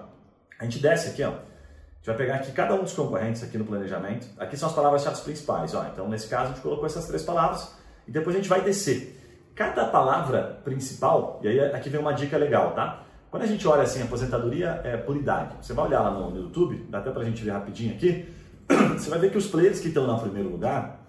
[0.58, 1.28] A gente desce aqui, ó.
[1.28, 4.26] A gente vai pegar aqui cada um dos concorrentes aqui no planejamento.
[4.38, 5.86] Aqui são as palavras-chave principais, ó.
[5.92, 7.74] Então, nesse caso, a gente colocou essas três palavras
[8.08, 9.18] e depois a gente vai descer.
[9.54, 13.04] Cada palavra principal, e aí aqui vem uma dica legal, tá?
[13.30, 16.86] Quando a gente olha assim, aposentadoria é por idade, você vai olhar lá no, YouTube,
[16.88, 18.26] dá até pra gente ver rapidinho aqui,
[18.96, 21.00] você vai ver que os players que estão no primeiro lugar,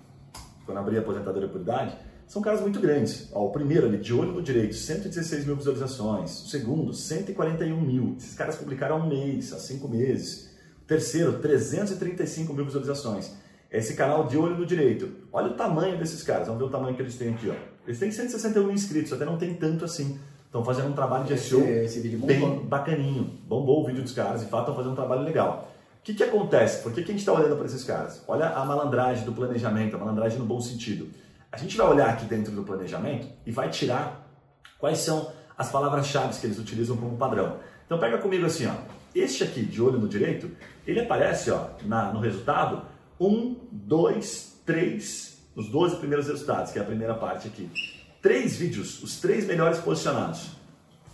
[0.65, 1.95] quando abrir aposentadoria por idade,
[2.31, 3.27] são caras muito grandes.
[3.33, 6.43] Ó, o primeiro ali, de olho no direito, 116 mil visualizações.
[6.43, 8.15] O segundo, 141 mil.
[8.17, 10.49] Esses caras publicaram há um mês, há cinco meses.
[10.81, 13.33] O terceiro, 335 mil visualizações.
[13.69, 15.11] Esse canal de olho no direito.
[15.29, 17.49] Olha o tamanho desses caras, vamos ver o tamanho que eles têm aqui.
[17.49, 17.53] Ó.
[17.85, 20.17] Eles têm 161 mil inscritos, até não tem tanto assim.
[20.45, 23.25] Estão fazendo um trabalho de SEO esse bem bacaninho.
[23.45, 25.69] Bombou o vídeo dos caras, de fato estão fazendo um trabalho legal.
[25.99, 26.81] O que, que acontece?
[26.81, 28.23] Por que, que a gente está olhando para esses caras?
[28.25, 31.09] Olha a malandragem do planejamento, a malandragem no bom sentido.
[31.51, 34.25] A gente vai olhar aqui dentro do planejamento e vai tirar
[34.79, 37.57] quais são as palavras-chave que eles utilizam como padrão.
[37.85, 38.73] Então pega comigo assim, ó.
[39.13, 40.49] Este aqui, de olho no direito,
[40.87, 42.83] ele aparece ó, na, no resultado
[43.19, 47.69] 1, 2, 3, os 12 primeiros resultados, que é a primeira parte aqui.
[48.21, 50.51] Três vídeos, os três melhores posicionados.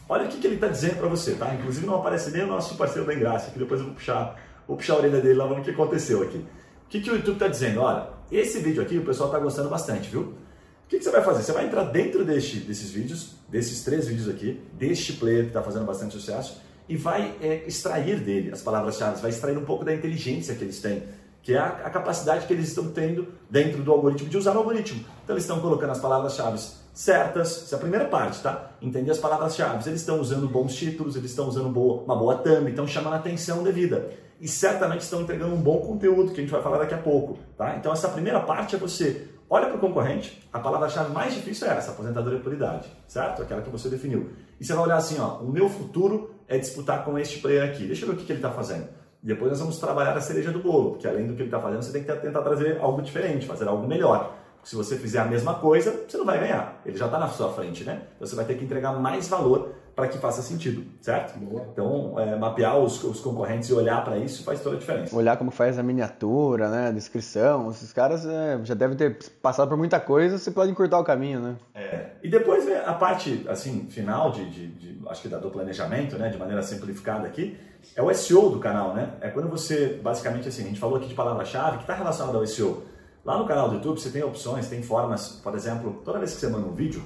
[0.07, 1.51] Olha o que, que ele está dizendo para você, tá?
[1.55, 4.77] Inclusive não aparece nem o nosso parceiro da Engraça, que depois eu vou puxar, vou
[4.77, 6.37] puxar a orelha dele lá, vamos ver o que aconteceu aqui.
[6.37, 7.81] O que, que o YouTube está dizendo?
[7.81, 10.21] Olha, esse vídeo aqui o pessoal está gostando bastante, viu?
[10.21, 11.43] O que, que, você vai fazer?
[11.43, 15.61] Você vai entrar dentro deste, desses vídeos, desses três vídeos aqui, deste player que está
[15.61, 19.93] fazendo bastante sucesso, e vai é, extrair dele as palavras-chave, vai extrair um pouco da
[19.93, 21.03] inteligência que eles têm,
[21.43, 24.59] que é a, a, capacidade que eles estão tendo dentro do algoritmo de usar o
[24.59, 25.03] algoritmo.
[25.23, 26.57] Então eles estão colocando as palavras-chave
[26.93, 28.71] certas, essa é a primeira parte, tá?
[28.81, 29.87] Entender as palavras-chave.
[29.87, 33.17] Eles estão usando bons títulos, eles estão usando boa, uma boa thumb, estão chamando a
[33.17, 34.09] atenção devida.
[34.39, 37.37] E certamente estão entregando um bom conteúdo que a gente vai falar daqui a pouco,
[37.57, 37.75] tá?
[37.75, 41.71] Então essa primeira parte é você olha para o concorrente, a palavra-chave mais difícil é
[41.77, 43.41] essa, aposentadoria por idade, certo?
[43.41, 44.29] Aquela que você definiu.
[44.59, 47.85] E você vai olhar assim, ó, o meu futuro é disputar com este player aqui.
[47.85, 48.87] Deixa eu ver o que, que ele está fazendo.
[49.23, 51.59] E depois nós vamos trabalhar a cereja do bolo, porque além do que ele está
[51.59, 54.35] fazendo, você tem que tentar trazer algo diferente, fazer algo melhor.
[54.63, 56.81] Se você fizer a mesma coisa, você não vai ganhar.
[56.85, 58.01] Ele já está na sua frente, né?
[58.15, 61.39] Então você vai ter que entregar mais valor para que faça sentido, certo?
[61.39, 61.65] Boa.
[61.73, 65.15] Então, é, mapear os, os, concorrentes e olhar para isso faz toda a diferença.
[65.15, 66.89] Olhar como faz a miniatura, né?
[66.89, 67.71] A descrição.
[67.71, 71.39] Esses caras é, já devem ter passado por muita coisa, você pode encurtar o caminho,
[71.39, 71.55] né?
[71.73, 72.11] É.
[72.21, 76.29] E depois a parte, assim, final de, de, de acho que do planejamento, né?
[76.29, 77.57] De maneira simplificada aqui,
[77.95, 79.13] é o SEO do canal, né?
[79.19, 82.45] É quando você, basicamente assim, a gente falou aqui de palavra-chave que está relacionado ao
[82.45, 82.83] SEO.
[83.25, 86.39] Lá no canal do YouTube você tem opções, tem formas, por exemplo, toda vez que
[86.39, 87.03] você manda um vídeo,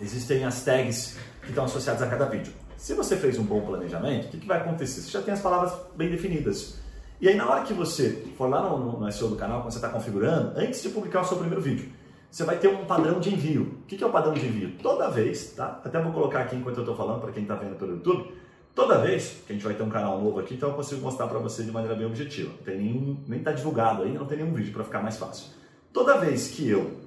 [0.00, 1.18] existem as tags
[1.52, 2.52] estão associadas a cada vídeo.
[2.76, 5.00] Se você fez um bom planejamento, o que, vai acontecer?
[5.02, 6.80] Você já tem as palavras bem definidas.
[7.20, 9.78] E aí, na hora que você for lá no, no SEO do canal, quando você
[9.78, 11.88] está configurando, antes de publicar o seu primeiro vídeo,
[12.28, 13.78] você vai ter um padrão de envio.
[13.82, 14.72] O que, é o padrão de envio?
[14.82, 15.80] Toda vez, tá?
[15.84, 18.32] Até vou colocar aqui enquanto eu estou falando para quem está vendo pelo YouTube.
[18.74, 21.26] Toda vez que a gente vai ter um canal novo aqui, então eu consigo mostrar
[21.26, 22.50] para você de maneira bem objetiva.
[22.50, 25.48] Não tem nenhum, nem está divulgado aí, não tem nenhum vídeo para ficar mais fácil.
[25.92, 26.98] Toda vez que eu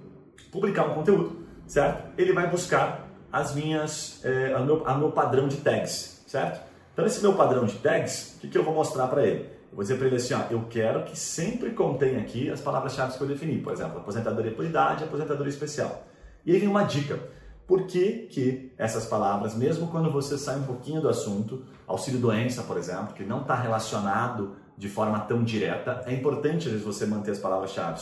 [0.51, 2.13] publicar um conteúdo, certo?
[2.17, 3.04] Ele vai buscar
[3.35, 6.65] as minhas, é, a, meu, a meu padrão de tags, certo?
[6.93, 9.41] Então esse meu padrão de tags, o que, que eu vou mostrar para ele?
[9.69, 13.17] Eu vou dizer para ele assim, ó, eu quero que sempre contenha aqui as palavras-chave
[13.17, 16.07] que eu defini, por exemplo, aposentadoria por idade, aposentadoria especial.
[16.45, 17.19] E aí vem uma dica.
[17.67, 22.77] Por que, que essas palavras, mesmo quando você sai um pouquinho do assunto, auxílio-doença, por
[22.77, 28.01] exemplo, que não está relacionado de forma tão direta, é importante você manter as palavras-chave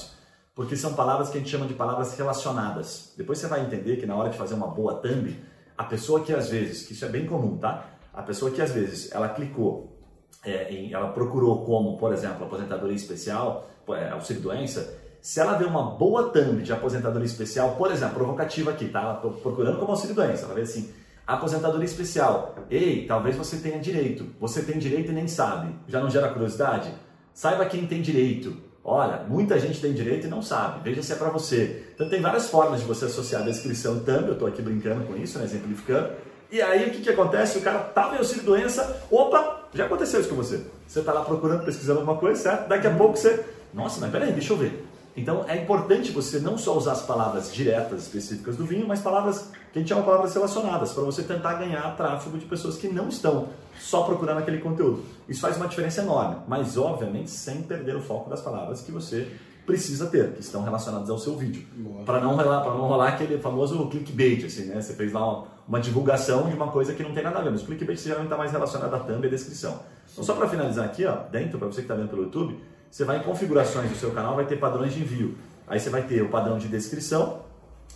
[0.55, 3.13] porque são palavras que a gente chama de palavras relacionadas.
[3.17, 5.35] Depois você vai entender que na hora de fazer uma boa thumb,
[5.77, 7.85] a pessoa que às vezes, que isso é bem comum, tá?
[8.13, 9.97] A pessoa que às vezes ela clicou,
[10.45, 15.95] é, em, ela procurou como, por exemplo, aposentadoria especial, é, auxílio-doença, se ela vê uma
[15.95, 19.01] boa thumb de aposentadoria especial, por exemplo, provocativa aqui, tá?
[19.01, 20.93] Ela procurando como auxílio-doença, ela vê assim,
[21.25, 26.09] aposentadoria especial, ei, talvez você tenha direito, você tem direito e nem sabe, já não
[26.09, 26.93] gera curiosidade?
[27.33, 30.81] Saiba quem tem direito, Olha, muita gente tem direito e não sabe.
[30.83, 31.83] Veja se é para você.
[31.95, 34.27] Então tem várias formas de você associar a descrição thumb.
[34.27, 36.09] Eu estou aqui brincando com isso, né, exemplificando.
[36.51, 37.57] E aí o que, que acontece?
[37.57, 39.01] O cara tá em auxílio doença.
[39.09, 40.61] Opa, já aconteceu isso com você.
[40.85, 42.67] Você está lá procurando, pesquisando alguma coisa, certo?
[42.67, 43.43] Daqui a pouco você.
[43.73, 44.85] Nossa, mas peraí, deixa eu ver.
[45.15, 49.49] Então é importante você não só usar as palavras diretas específicas do vinho, mas palavras
[49.71, 53.09] que a gente chama palavras relacionadas, para você tentar ganhar tráfego de pessoas que não
[53.09, 53.49] estão
[53.79, 55.03] só procurando aquele conteúdo.
[55.27, 59.27] Isso faz uma diferença enorme, mas obviamente sem perder o foco das palavras que você
[59.65, 61.65] precisa ter, que estão relacionadas ao seu vídeo.
[62.05, 64.81] Para não, rolar, não rolar aquele famoso clickbait, assim, né?
[64.81, 67.51] Você fez lá uma, uma, divulgação de uma coisa que não tem nada a ver,
[67.51, 69.79] mas o clickbait geralmente está mais relacionado à thumb e à descrição.
[70.11, 72.59] Então, só para finalizar aqui, ó, dentro, para você que está vendo pelo YouTube,
[72.93, 75.35] você vai em configurações do seu canal, vai ter padrões de envio.
[75.67, 77.39] Aí você vai ter o padrão de descrição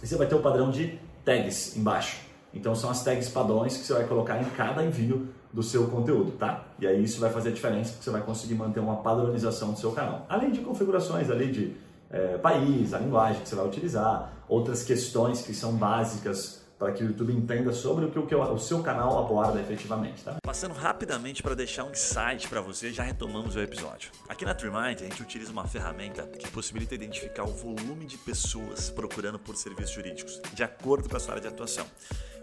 [0.02, 2.22] e você vai ter o padrão de tags embaixo.
[2.52, 6.32] Então são as tags padrões que você vai colocar em cada envio do seu conteúdo,
[6.32, 6.66] tá?
[6.80, 9.78] E aí isso vai fazer a diferença porque você vai conseguir manter uma padronização do
[9.78, 10.26] seu canal.
[10.28, 11.76] Além de configurações ali de
[12.10, 17.04] é, país, a linguagem que você vai utilizar, outras questões que são básicas para que
[17.04, 20.24] o YouTube entenda sobre o que, o que o seu canal aborda efetivamente.
[20.24, 20.38] Tá?
[20.44, 24.12] Passando rapidamente para deixar um insight para você, já retomamos o episódio.
[24.30, 28.90] Aqui na TreeMind a gente utiliza uma ferramenta que possibilita identificar o volume de pessoas
[28.90, 31.86] procurando por serviços jurídicos, de acordo com a sua área de atuação.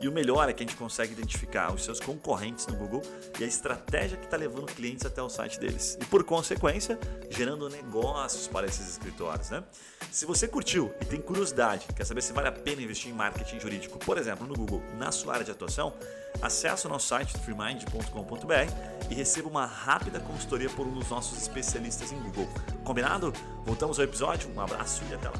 [0.05, 3.01] E o melhor é que a gente consegue identificar os seus concorrentes no Google
[3.41, 5.97] e a estratégia que está levando clientes até o site deles.
[5.99, 6.99] E por consequência,
[7.31, 9.49] gerando negócios para esses escritórios.
[9.49, 9.65] Né?
[10.13, 13.59] Se você curtiu e tem curiosidade, quer saber se vale a pena investir em marketing
[13.59, 15.95] jurídico, por exemplo, no Google, na sua área de atuação,
[16.43, 18.73] acesse o nosso site freemind.com.br
[19.11, 22.49] e receba uma rápida consultoria por um dos nossos especialistas em Google.
[22.85, 23.33] Combinado?
[23.65, 25.35] Voltamos ao episódio, um abraço e até lá.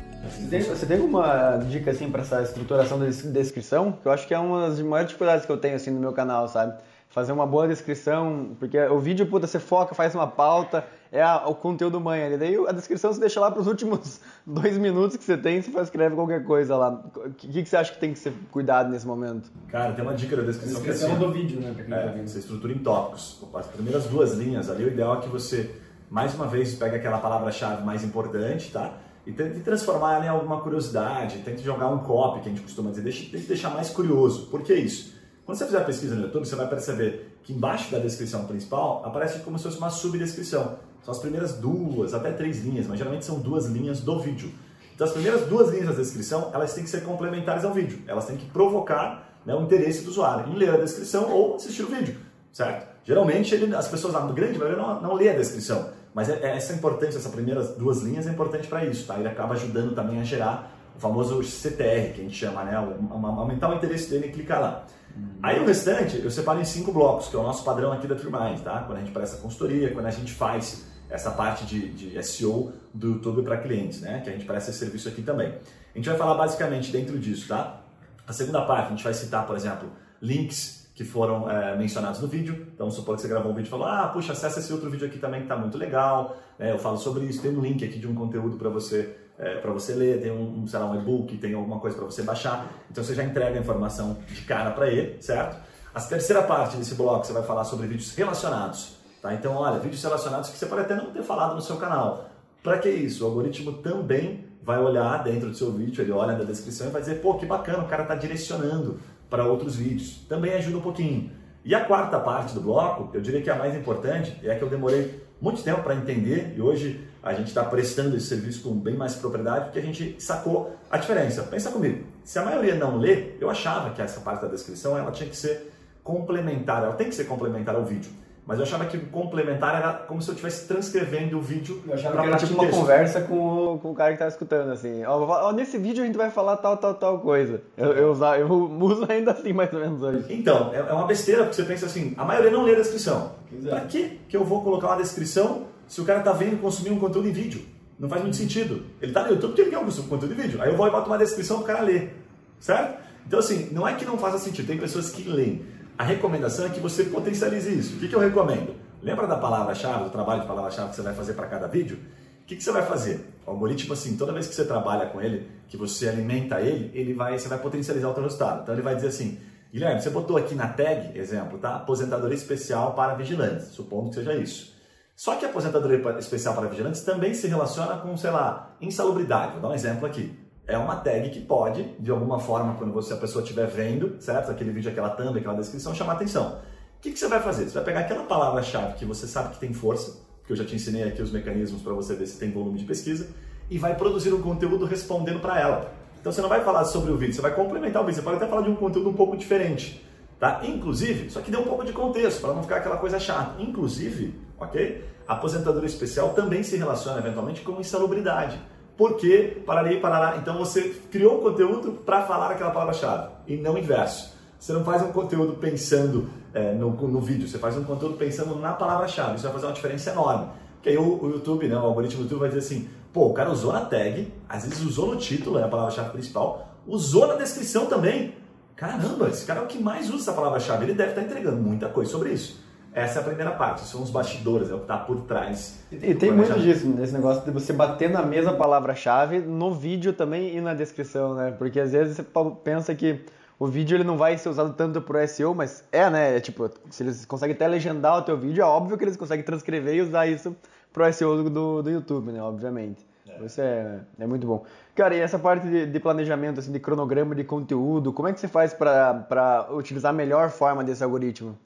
[0.69, 3.93] Você tem, alguma dica assim para essa estruturação da descrição?
[3.93, 6.13] Que eu acho que é uma das maiores dificuldades que eu tenho assim no meu
[6.13, 6.75] canal, sabe?
[7.11, 11.47] Fazer uma boa descrição, porque o vídeo, puta, você foca, faz uma pauta, é a,
[11.47, 12.37] o conteúdo mãe ali.
[12.37, 15.71] Daí a descrição você deixa lá para os últimos dois minutos que você tem, você
[15.81, 16.91] escreve qualquer coisa lá.
[17.15, 19.49] O que, que, você acha que tem que ser cuidado nesse momento?
[19.69, 20.83] Cara, tem uma dica da descrição.
[20.83, 21.73] Descrição que é assim, do vídeo, né?
[21.79, 22.27] É, tá vendo.
[22.27, 23.41] Você estrutura em tópicos.
[23.55, 25.77] As primeiras duas linhas ali, o ideal é que você,
[26.11, 28.99] mais uma vez, pegue aquela palavra-chave mais importante, tá?
[29.25, 32.91] E tente transformar ela em alguma curiosidade, tente jogar um copy, que a gente costuma
[32.91, 34.47] dizer, tente deixar mais curioso.
[34.47, 35.15] Por que isso?
[35.47, 39.03] Quando você fizer a pesquisa no YouTube, você vai perceber que embaixo da descrição principal
[39.05, 40.79] aparece como se fosse uma subdescrição.
[41.05, 44.51] São as primeiras duas, até três linhas, mas geralmente são duas linhas do vídeo.
[44.95, 48.01] Então as primeiras duas linhas da descrição, elas têm que ser complementares ao vídeo.
[48.07, 51.83] Elas têm que provocar né, o interesse do usuário em ler a descrição ou assistir
[51.83, 52.17] o vídeo,
[52.51, 52.87] certo?
[53.05, 56.57] Geralmente ele, as pessoas, a grande maioria não, não lê a descrição, mas é, é
[56.57, 59.19] essa importância, essas primeiras duas linhas é importante para isso, tá?
[59.19, 62.77] Ele acaba ajudando também a gerar o famoso CTR, que a gente chama, né?
[62.77, 64.87] aumentar o interesse dele em clicar lá.
[65.15, 65.39] Uhum.
[65.43, 68.15] Aí o restante eu separo em cinco blocos, que é o nosso padrão aqui da
[68.15, 68.85] TreeMind, tá?
[68.87, 73.13] Quando a gente presta consultoria, quando a gente faz essa parte de, de SEO do
[73.13, 74.21] YouTube para clientes, né?
[74.23, 75.49] Que a gente presta esse serviço aqui também.
[75.95, 77.81] A gente vai falar basicamente dentro disso, tá?
[78.27, 79.91] A segunda parte, a gente vai citar, por exemplo,
[80.21, 82.69] links que foram é, mencionados no vídeo.
[82.75, 85.07] Então, supor que você gravou um vídeo e falou, ah, puxa, acessa esse outro vídeo
[85.07, 86.37] aqui também que está muito legal.
[86.59, 89.57] É, eu falo sobre isso, tem um link aqui de um conteúdo para você é,
[89.57, 92.73] para você ler, tem um, sei lá, um e-book, tem alguma coisa para você baixar.
[92.91, 95.57] Então você já entrega a informação de cara para ele, certo?
[95.95, 98.97] A terceira parte desse bloco você vai falar sobre vídeos relacionados.
[99.25, 99.33] Tá?
[99.33, 102.29] Então, olha, vídeos relacionados que você pode até não ter falado no seu canal.
[102.63, 103.25] Para que isso?
[103.25, 107.01] O algoritmo também vai olhar dentro do seu vídeo, ele olha da descrição e vai
[107.01, 110.27] dizer, pô, que bacana, o cara está direcionando para outros vídeos.
[110.29, 111.31] Também ajuda um pouquinho.
[111.65, 114.59] E a quarta parte do bloco, eu diria que é a mais importante, é a
[114.59, 118.63] que eu demorei muito tempo para entender e hoje a gente está prestando esse serviço
[118.63, 121.43] com bem mais propriedade porque a gente sacou a diferença.
[121.45, 125.11] Pensa comigo, se a maioria não lê, eu achava que essa parte da descrição ela
[125.11, 128.11] tinha que ser complementar, ela tem que ser complementar ao vídeo.
[128.47, 131.83] Mas eu achava que o complementar era como se eu estivesse transcrevendo o vídeo.
[131.87, 134.71] Eu achava que era tipo uma conversa com o, com o cara que estava escutando,
[134.71, 135.03] assim.
[135.05, 137.63] Ó, ó, nesse vídeo a gente vai falar tal, tal, tal coisa.
[137.75, 140.27] Eu, eu, uso, eu uso ainda assim, mais ou menos hoje.
[140.29, 143.33] Então, é, é uma besteira, porque você pensa assim, a maioria não lê a descrição.
[143.65, 143.69] É.
[143.69, 146.99] Pra que que eu vou colocar uma descrição se o cara está vendo consumir um
[146.99, 147.63] conteúdo em vídeo?
[147.99, 148.85] Não faz muito sentido.
[149.01, 150.61] Ele está no YouTube porque ele quer consumir conteúdo em vídeo.
[150.61, 152.15] Aí eu vou e boto uma descrição para o cara ler.
[152.61, 153.03] Certo?
[153.27, 154.67] Então, assim, não é que não faça sentido.
[154.67, 155.63] Tem pessoas que leem.
[155.97, 157.97] A recomendação é que você potencialize isso.
[157.97, 158.75] O que, que eu recomendo?
[159.01, 161.99] Lembra da palavra-chave, do trabalho de palavra-chave que você vai fazer para cada vídeo?
[162.43, 163.25] O que, que, você vai fazer?
[163.47, 167.15] O algoritmo, assim, toda vez que você trabalha com ele, que você alimenta ele, ele
[167.15, 168.63] vai, você vai potencializar o teu resultado.
[168.63, 169.39] Então ele vai dizer assim,
[169.73, 171.77] Guilherme, você botou aqui na tag, exemplo, tá?
[171.77, 174.75] Aposentadoria especial para vigilantes, supondo que seja isso.
[175.15, 179.53] Só que aposentadoria especial para vigilantes também se relaciona com, sei lá, insalubridade.
[179.53, 183.13] Vou dar um exemplo aqui é uma tag que pode, de alguma forma, quando você
[183.13, 184.51] a pessoa estiver vendo, certo?
[184.51, 186.59] Aquele vídeo, aquela thumb, aquela descrição, chamar atenção.
[186.99, 187.65] O que, que você vai fazer?
[187.65, 190.75] Você vai pegar aquela palavra-chave que você sabe que tem força, que eu já te
[190.75, 193.29] ensinei aqui os mecanismos para você ver se tem volume de pesquisa,
[193.69, 195.93] e vai produzir um conteúdo respondendo para ela.
[196.19, 198.37] Então você não vai falar sobre o vídeo, você vai complementar o vídeo, você pode
[198.37, 200.03] até falar de um conteúdo um pouco diferente.
[200.41, 200.63] Tá?
[200.65, 203.61] Inclusive, só que dê um pouco de contexto, para não ficar aquela coisa chata.
[203.63, 205.05] Inclusive, ok?
[205.29, 208.59] Aposentadoria especial também se relaciona eventualmente com insalubridade
[208.97, 210.37] porque, pararei, parará.
[210.37, 214.33] Então você criou um conteúdo para falar aquela palavra-chave e não inverso.
[214.59, 218.55] Você não faz um conteúdo pensando é, no, no vídeo, você faz um conteúdo pensando
[218.57, 219.35] na palavra-chave.
[219.35, 220.47] Isso vai fazer uma diferença enorme.
[220.77, 223.35] Porque aí o, o, YouTube, né, o algoritmo do YouTube vai dizer assim: pô, o
[223.35, 227.35] cara usou na tag, às vezes usou no título, é a palavra-chave principal, usou na
[227.35, 228.35] descrição também.
[228.77, 230.85] Caramba, esse cara é o que mais usa essa palavra-chave.
[230.85, 232.64] Ele deve estar entregando muita coisa sobre isso.
[232.95, 235.81] Essa é a primeira parte, são os bastidores, é o que está por trás.
[235.91, 240.57] E tem muito disso, nesse negócio de você bater na mesma palavra-chave no vídeo também
[240.57, 241.51] e na descrição, né?
[241.59, 242.25] Porque às vezes você
[242.63, 243.25] pensa que
[243.59, 246.37] o vídeo ele não vai ser usado tanto pro SEO, mas é, né?
[246.37, 249.45] É, tipo, se eles conseguem até legendar o teu vídeo, é óbvio que eles conseguem
[249.45, 250.55] transcrever e usar isso
[250.93, 252.41] pro SEO do, do YouTube, né?
[252.41, 253.05] Obviamente.
[253.29, 253.45] É.
[253.45, 254.65] Isso é, é muito bom.
[254.95, 258.39] Cara, e essa parte de, de, planejamento, assim, de cronograma de conteúdo, como é que
[258.39, 261.59] você faz para utilizar a melhor forma desse algoritmo?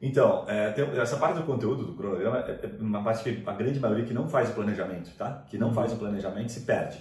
[0.00, 3.52] Então, é, tem, essa parte do conteúdo do cronograma é, é uma parte que a
[3.52, 5.44] grande maioria que não faz o planejamento, tá?
[5.48, 5.74] Que não uhum.
[5.74, 6.98] faz o planejamento se perde.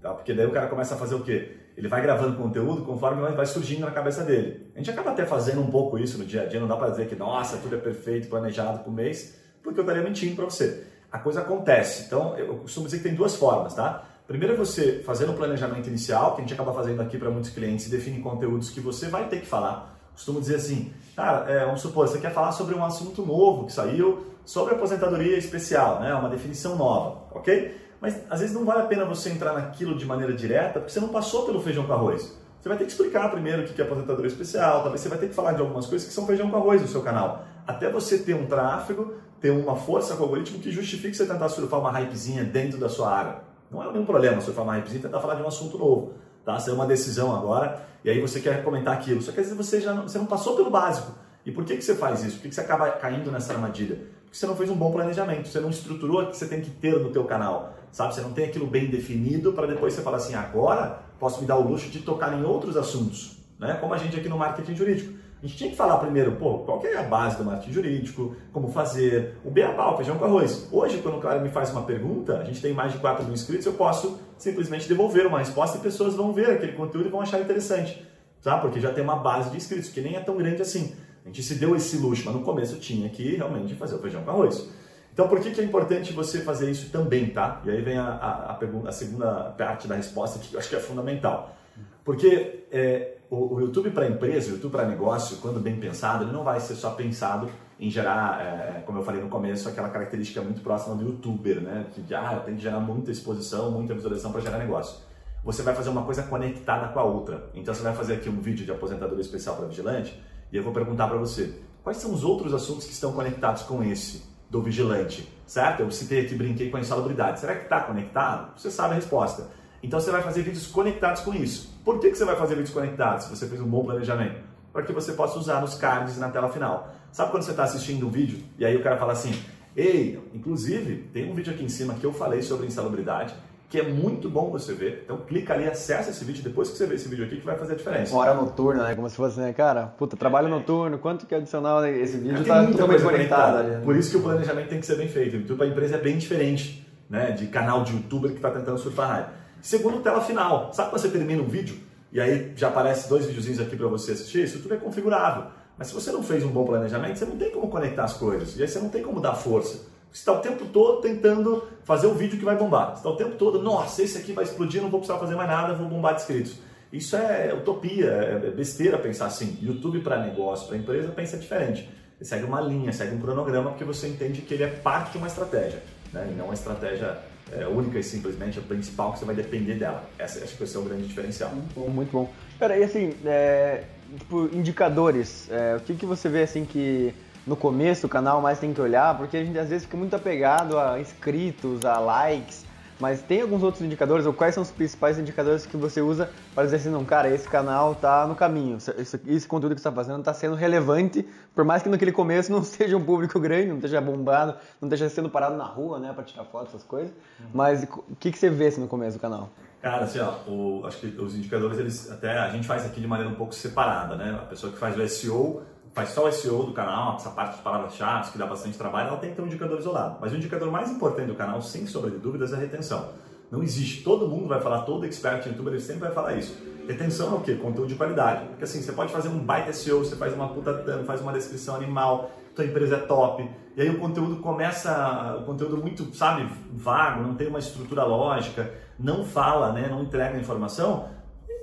[0.00, 0.14] Tá?
[0.14, 1.56] Porque daí o cara começa a fazer o quê?
[1.76, 4.70] Ele vai gravando conteúdo conforme vai surgindo na cabeça dele.
[4.74, 6.88] A gente acaba até fazendo um pouco isso no dia a dia, não dá para
[6.90, 10.84] dizer que, nossa, tudo é perfeito, planejado por mês, porque eu estaria mentindo para você.
[11.12, 12.06] A coisa acontece.
[12.06, 14.04] Então, eu costumo dizer que tem duas formas, tá?
[14.26, 17.50] Primeiro é você fazendo o planejamento inicial, que a gente acaba fazendo aqui para muitos
[17.50, 21.64] clientes, e define conteúdos que você vai ter que falar costumo dizer assim, cara, é,
[21.64, 26.14] vamos supor, você quer falar sobre um assunto novo que saiu sobre aposentadoria especial, né?
[26.14, 27.74] Uma definição nova, ok?
[28.00, 31.00] Mas às vezes não vale a pena você entrar naquilo de maneira direta, porque você
[31.00, 32.38] não passou pelo feijão com arroz.
[32.60, 35.28] Você vai ter que explicar primeiro o que é aposentadoria especial, talvez você vai ter
[35.28, 37.46] que falar de algumas coisas que são feijão com arroz no seu canal.
[37.66, 41.48] Até você ter um tráfego, ter uma força com o algoritmo que justifique você tentar
[41.48, 43.36] surfar uma hypezinha dentro da sua área.
[43.70, 46.12] Não é nenhum problema surfar uma hypezinha e tentar falar de um assunto novo
[46.44, 46.58] tá?
[46.58, 49.20] Você é uma decisão agora e aí você quer comentar aquilo.
[49.20, 51.12] Só que às vezes você já não, você não passou pelo básico.
[51.44, 52.36] E por que, que você faz isso?
[52.36, 53.96] Por que, que você acaba caindo nessa armadilha?
[54.24, 56.70] Porque você não fez um bom planejamento, você não estruturou o que você tem que
[56.70, 58.14] ter no teu canal, sabe?
[58.14, 61.56] Você não tem aquilo bem definido para depois você falar assim, agora posso me dar
[61.56, 63.76] o luxo de tocar em outros assuntos, né?
[63.80, 65.19] Como a gente aqui no marketing jurídico.
[65.42, 68.68] A gente tinha que falar primeiro, pô, qual é a base do marketing jurídico, como
[68.68, 70.68] fazer, o beabá, o feijão com arroz.
[70.70, 73.32] Hoje, quando o cara me faz uma pergunta, a gente tem mais de 4 mil
[73.32, 77.22] inscritos, eu posso simplesmente devolver uma resposta e pessoas vão ver aquele conteúdo e vão
[77.22, 78.06] achar interessante,
[78.42, 78.58] tá?
[78.58, 80.94] Porque já tem uma base de inscritos, que nem é tão grande assim.
[81.24, 84.22] A gente se deu esse luxo, mas no começo tinha que realmente fazer o feijão
[84.22, 84.68] com arroz.
[85.12, 87.62] Então, por que, que é importante você fazer isso também, tá?
[87.64, 90.68] E aí vem a, a, a, pergunta, a segunda parte da resposta que eu acho
[90.68, 91.56] que é fundamental.
[92.04, 96.32] Porque é, o, o, YouTube para empresa, o YouTube para negócio, quando bem pensado, ele
[96.32, 100.42] não vai ser só pensado em gerar, é, como eu falei no começo, aquela característica
[100.42, 101.86] muito próxima do YouTuber, né?
[101.94, 105.00] Que ah, tem que gerar muita exposição, muita visualização para gerar negócio.
[105.44, 107.48] Você vai fazer uma coisa conectada com a outra.
[107.54, 110.20] Então, você vai fazer aqui um vídeo de aposentadoria especial para vigilante
[110.52, 113.82] e eu vou perguntar para você, quais são os outros assuntos que estão conectados com
[113.82, 114.28] esse?
[114.50, 115.80] do vigilante, certo?
[115.80, 117.38] Eu citei aqui, brinquei com a insalubridade.
[117.38, 118.58] Será que está conectado?
[118.58, 119.46] Você sabe a resposta.
[119.82, 121.78] Então você vai fazer vídeos conectados com isso.
[121.84, 124.40] Por que, que você vai fazer vídeos conectados se você fez um bom planejamento?
[124.72, 126.94] Para que você possa usar nos cards na tela final.
[127.10, 129.34] Sabe quando você está assistindo um vídeo e aí o cara fala assim,
[129.76, 133.34] ei, inclusive tem um vídeo aqui em cima que eu falei sobre insalubridade
[133.70, 135.02] que é muito bom você ver.
[135.04, 137.56] Então clica ali, acessa esse vídeo depois que você ver esse vídeo aqui que vai
[137.56, 138.14] fazer a diferença.
[138.16, 138.96] Hora noturna, né?
[138.96, 139.86] Como se fosse, né, cara?
[139.96, 140.50] Puta, trabalho é.
[140.50, 143.70] noturno, quanto que é adicional esse vídeo tá totalmente conectado ali.
[143.70, 143.80] Né?
[143.84, 145.36] Por isso que o planejamento tem que ser bem feito.
[145.36, 148.76] O YouTube a empresa é bem diferente, né, de canal de youtuber que está tentando
[148.76, 149.39] surfar hype.
[149.62, 150.72] Segundo, tela final.
[150.72, 151.78] Sabe quando você termina um vídeo
[152.12, 154.44] e aí já aparece dois videozinhos aqui para você assistir?
[154.44, 155.44] Isso tudo é configurável.
[155.76, 158.56] Mas se você não fez um bom planejamento, você não tem como conectar as coisas.
[158.56, 159.88] E aí você não tem como dar força.
[160.12, 162.90] Você está o tempo todo tentando fazer o vídeo que vai bombar.
[162.90, 165.48] Você está o tempo todo, nossa, esse aqui vai explodir, não vou precisar fazer mais
[165.48, 166.56] nada, vou bombar de inscritos.
[166.92, 169.56] Isso é utopia, é besteira pensar assim.
[169.62, 171.88] YouTube para negócio, para empresa, pensa diferente.
[172.18, 175.18] Ele segue uma linha, segue um cronograma, porque você entende que ele é parte de
[175.18, 175.80] uma estratégia,
[176.12, 176.28] né?
[176.30, 177.16] e não uma estratégia
[177.52, 180.08] é, única e simplesmente a principal que você vai depender dela.
[180.18, 181.50] Essa acho que esse é o grande diferencial.
[181.50, 182.32] Muito bom, muito bom.
[182.58, 183.84] Pera, e assim, é,
[184.18, 187.14] tipo, indicadores, é, o que, que você vê assim que
[187.46, 190.14] no começo do canal mais tem que olhar, porque a gente às vezes fica muito
[190.14, 192.64] apegado a inscritos, a likes,
[193.00, 196.64] mas tem alguns outros indicadores, ou quais são os principais indicadores que você usa para
[196.64, 199.92] dizer assim, não, cara, esse canal tá no caminho, esse, esse conteúdo que você está
[199.92, 203.76] fazendo está sendo relevante, por mais que naquele começo não seja um público grande, não
[203.76, 207.46] esteja bombado, não esteja sendo parado na rua, né, para tirar fotos, essas coisas, uhum.
[207.54, 209.50] mas o que, que você vê assim, no começo do canal?
[209.80, 213.06] Cara, assim, ó, o, acho que os indicadores, eles até a gente faz aqui de
[213.06, 214.38] maneira um pouco separada, né?
[214.38, 215.62] A pessoa que faz o SEO
[215.92, 219.18] faz só o SEO do canal, essa parte de palavras-chave que dá bastante trabalho, ela
[219.18, 220.18] tem que ter um indicador isolado.
[220.20, 223.08] Mas o indicador mais importante do canal, sem sombra de dúvidas, é a retenção.
[223.50, 226.56] Não existe, todo mundo vai falar, todo expert youtuber sempre vai falar isso.
[226.86, 227.54] Retenção é o quê?
[227.54, 228.46] Conteúdo de qualidade.
[228.46, 231.74] Porque assim, você pode fazer um baita SEO, você faz uma puta faz uma descrição
[231.74, 237.22] animal, tua empresa é top, e aí o conteúdo começa, o conteúdo muito, sabe, vago,
[237.22, 241.08] não tem uma estrutura lógica, não fala, né, não entrega informação,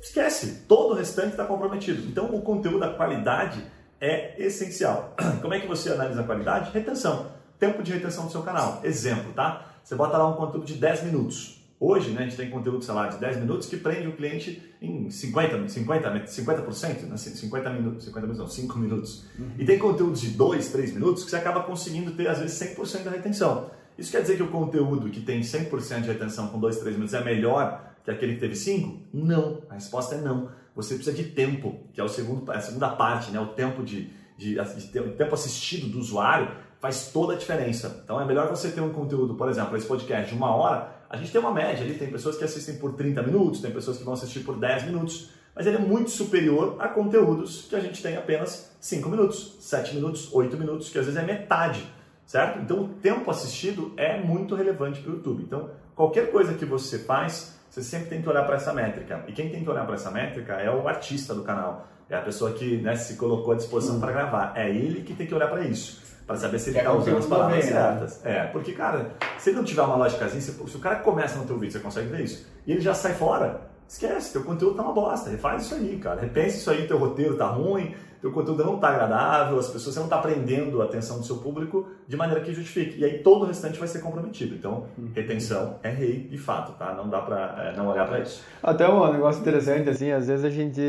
[0.01, 2.07] esquece, todo o restante está comprometido.
[2.07, 3.63] Então o conteúdo da qualidade
[3.99, 5.15] é essencial.
[5.41, 6.71] Como é que você analisa a qualidade?
[6.71, 7.27] Retenção.
[7.59, 8.81] Tempo de retenção do seu canal.
[8.83, 9.65] Exemplo, tá?
[9.83, 11.57] Você bota lá um conteúdo de 10 minutos.
[11.79, 14.73] Hoje, né, a gente tem conteúdo, sei lá, de 10 minutos que prende o cliente
[14.81, 19.25] em 50, 50, 50%, né, 50 minutos, 50 minutos não, 5 minutos.
[19.37, 19.51] Uhum.
[19.59, 23.03] E tem conteúdos de 2, 3 minutos que você acaba conseguindo ter, às vezes, 100%
[23.03, 23.69] da retenção.
[23.95, 27.13] Isso quer dizer que o conteúdo que tem 100% de retenção com 2, 3 minutos
[27.13, 28.99] é melhor que aquele que teve 5?
[29.13, 29.61] Não.
[29.69, 33.31] A resposta é não você precisa de tempo, que é o segundo, a segunda parte,
[33.31, 33.39] né?
[33.39, 37.99] o tempo de, de, de, o tempo assistido do usuário faz toda a diferença.
[38.03, 41.17] Então é melhor você ter um conteúdo, por exemplo, esse podcast de uma hora, a
[41.17, 44.03] gente tem uma média ali, tem pessoas que assistem por 30 minutos, tem pessoas que
[44.03, 48.03] vão assistir por 10 minutos, mas ele é muito superior a conteúdos que a gente
[48.03, 51.91] tem apenas 5 minutos, 7 minutos, 8 minutos, que às vezes é metade,
[52.23, 52.59] certo?
[52.59, 55.41] Então o tempo assistido é muito relevante para o YouTube.
[55.41, 59.23] Então qualquer coisa que você faz, você sempre tem que olhar para essa métrica.
[59.27, 61.87] E quem tem que olhar para essa métrica é o artista do canal.
[62.09, 64.01] É a pessoa que né, se colocou à disposição uhum.
[64.01, 64.53] para gravar.
[64.55, 66.01] É ele que tem que olhar para isso.
[66.25, 67.71] Para saber se ele está usando as palavras né?
[67.71, 68.25] certas.
[68.25, 71.45] É, porque, cara, se ele não tiver uma lógicazinha, se, se o cara começa no
[71.45, 74.83] teu vídeo, você consegue ver isso, e ele já sai fora, esquece, teu conteúdo tá
[74.83, 75.29] uma bosta.
[75.29, 76.19] Refaz isso aí, cara.
[76.19, 79.99] Repense isso aí, teu roteiro tá ruim, teu conteúdo não está agradável, as pessoas você
[79.99, 82.99] não está prendendo a atenção do seu público de maneira que justifique.
[82.99, 84.55] E aí todo o restante vai ser comprometido.
[84.55, 86.93] Então, retenção é rei de fato, tá?
[86.93, 88.43] Não dá para é, não olhar para isso.
[88.61, 90.81] Até um negócio interessante assim, às vezes a gente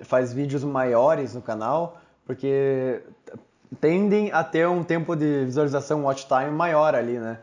[0.00, 3.02] faz vídeos maiores no canal porque
[3.80, 7.38] tendem a ter um tempo de visualização watch time maior ali, né?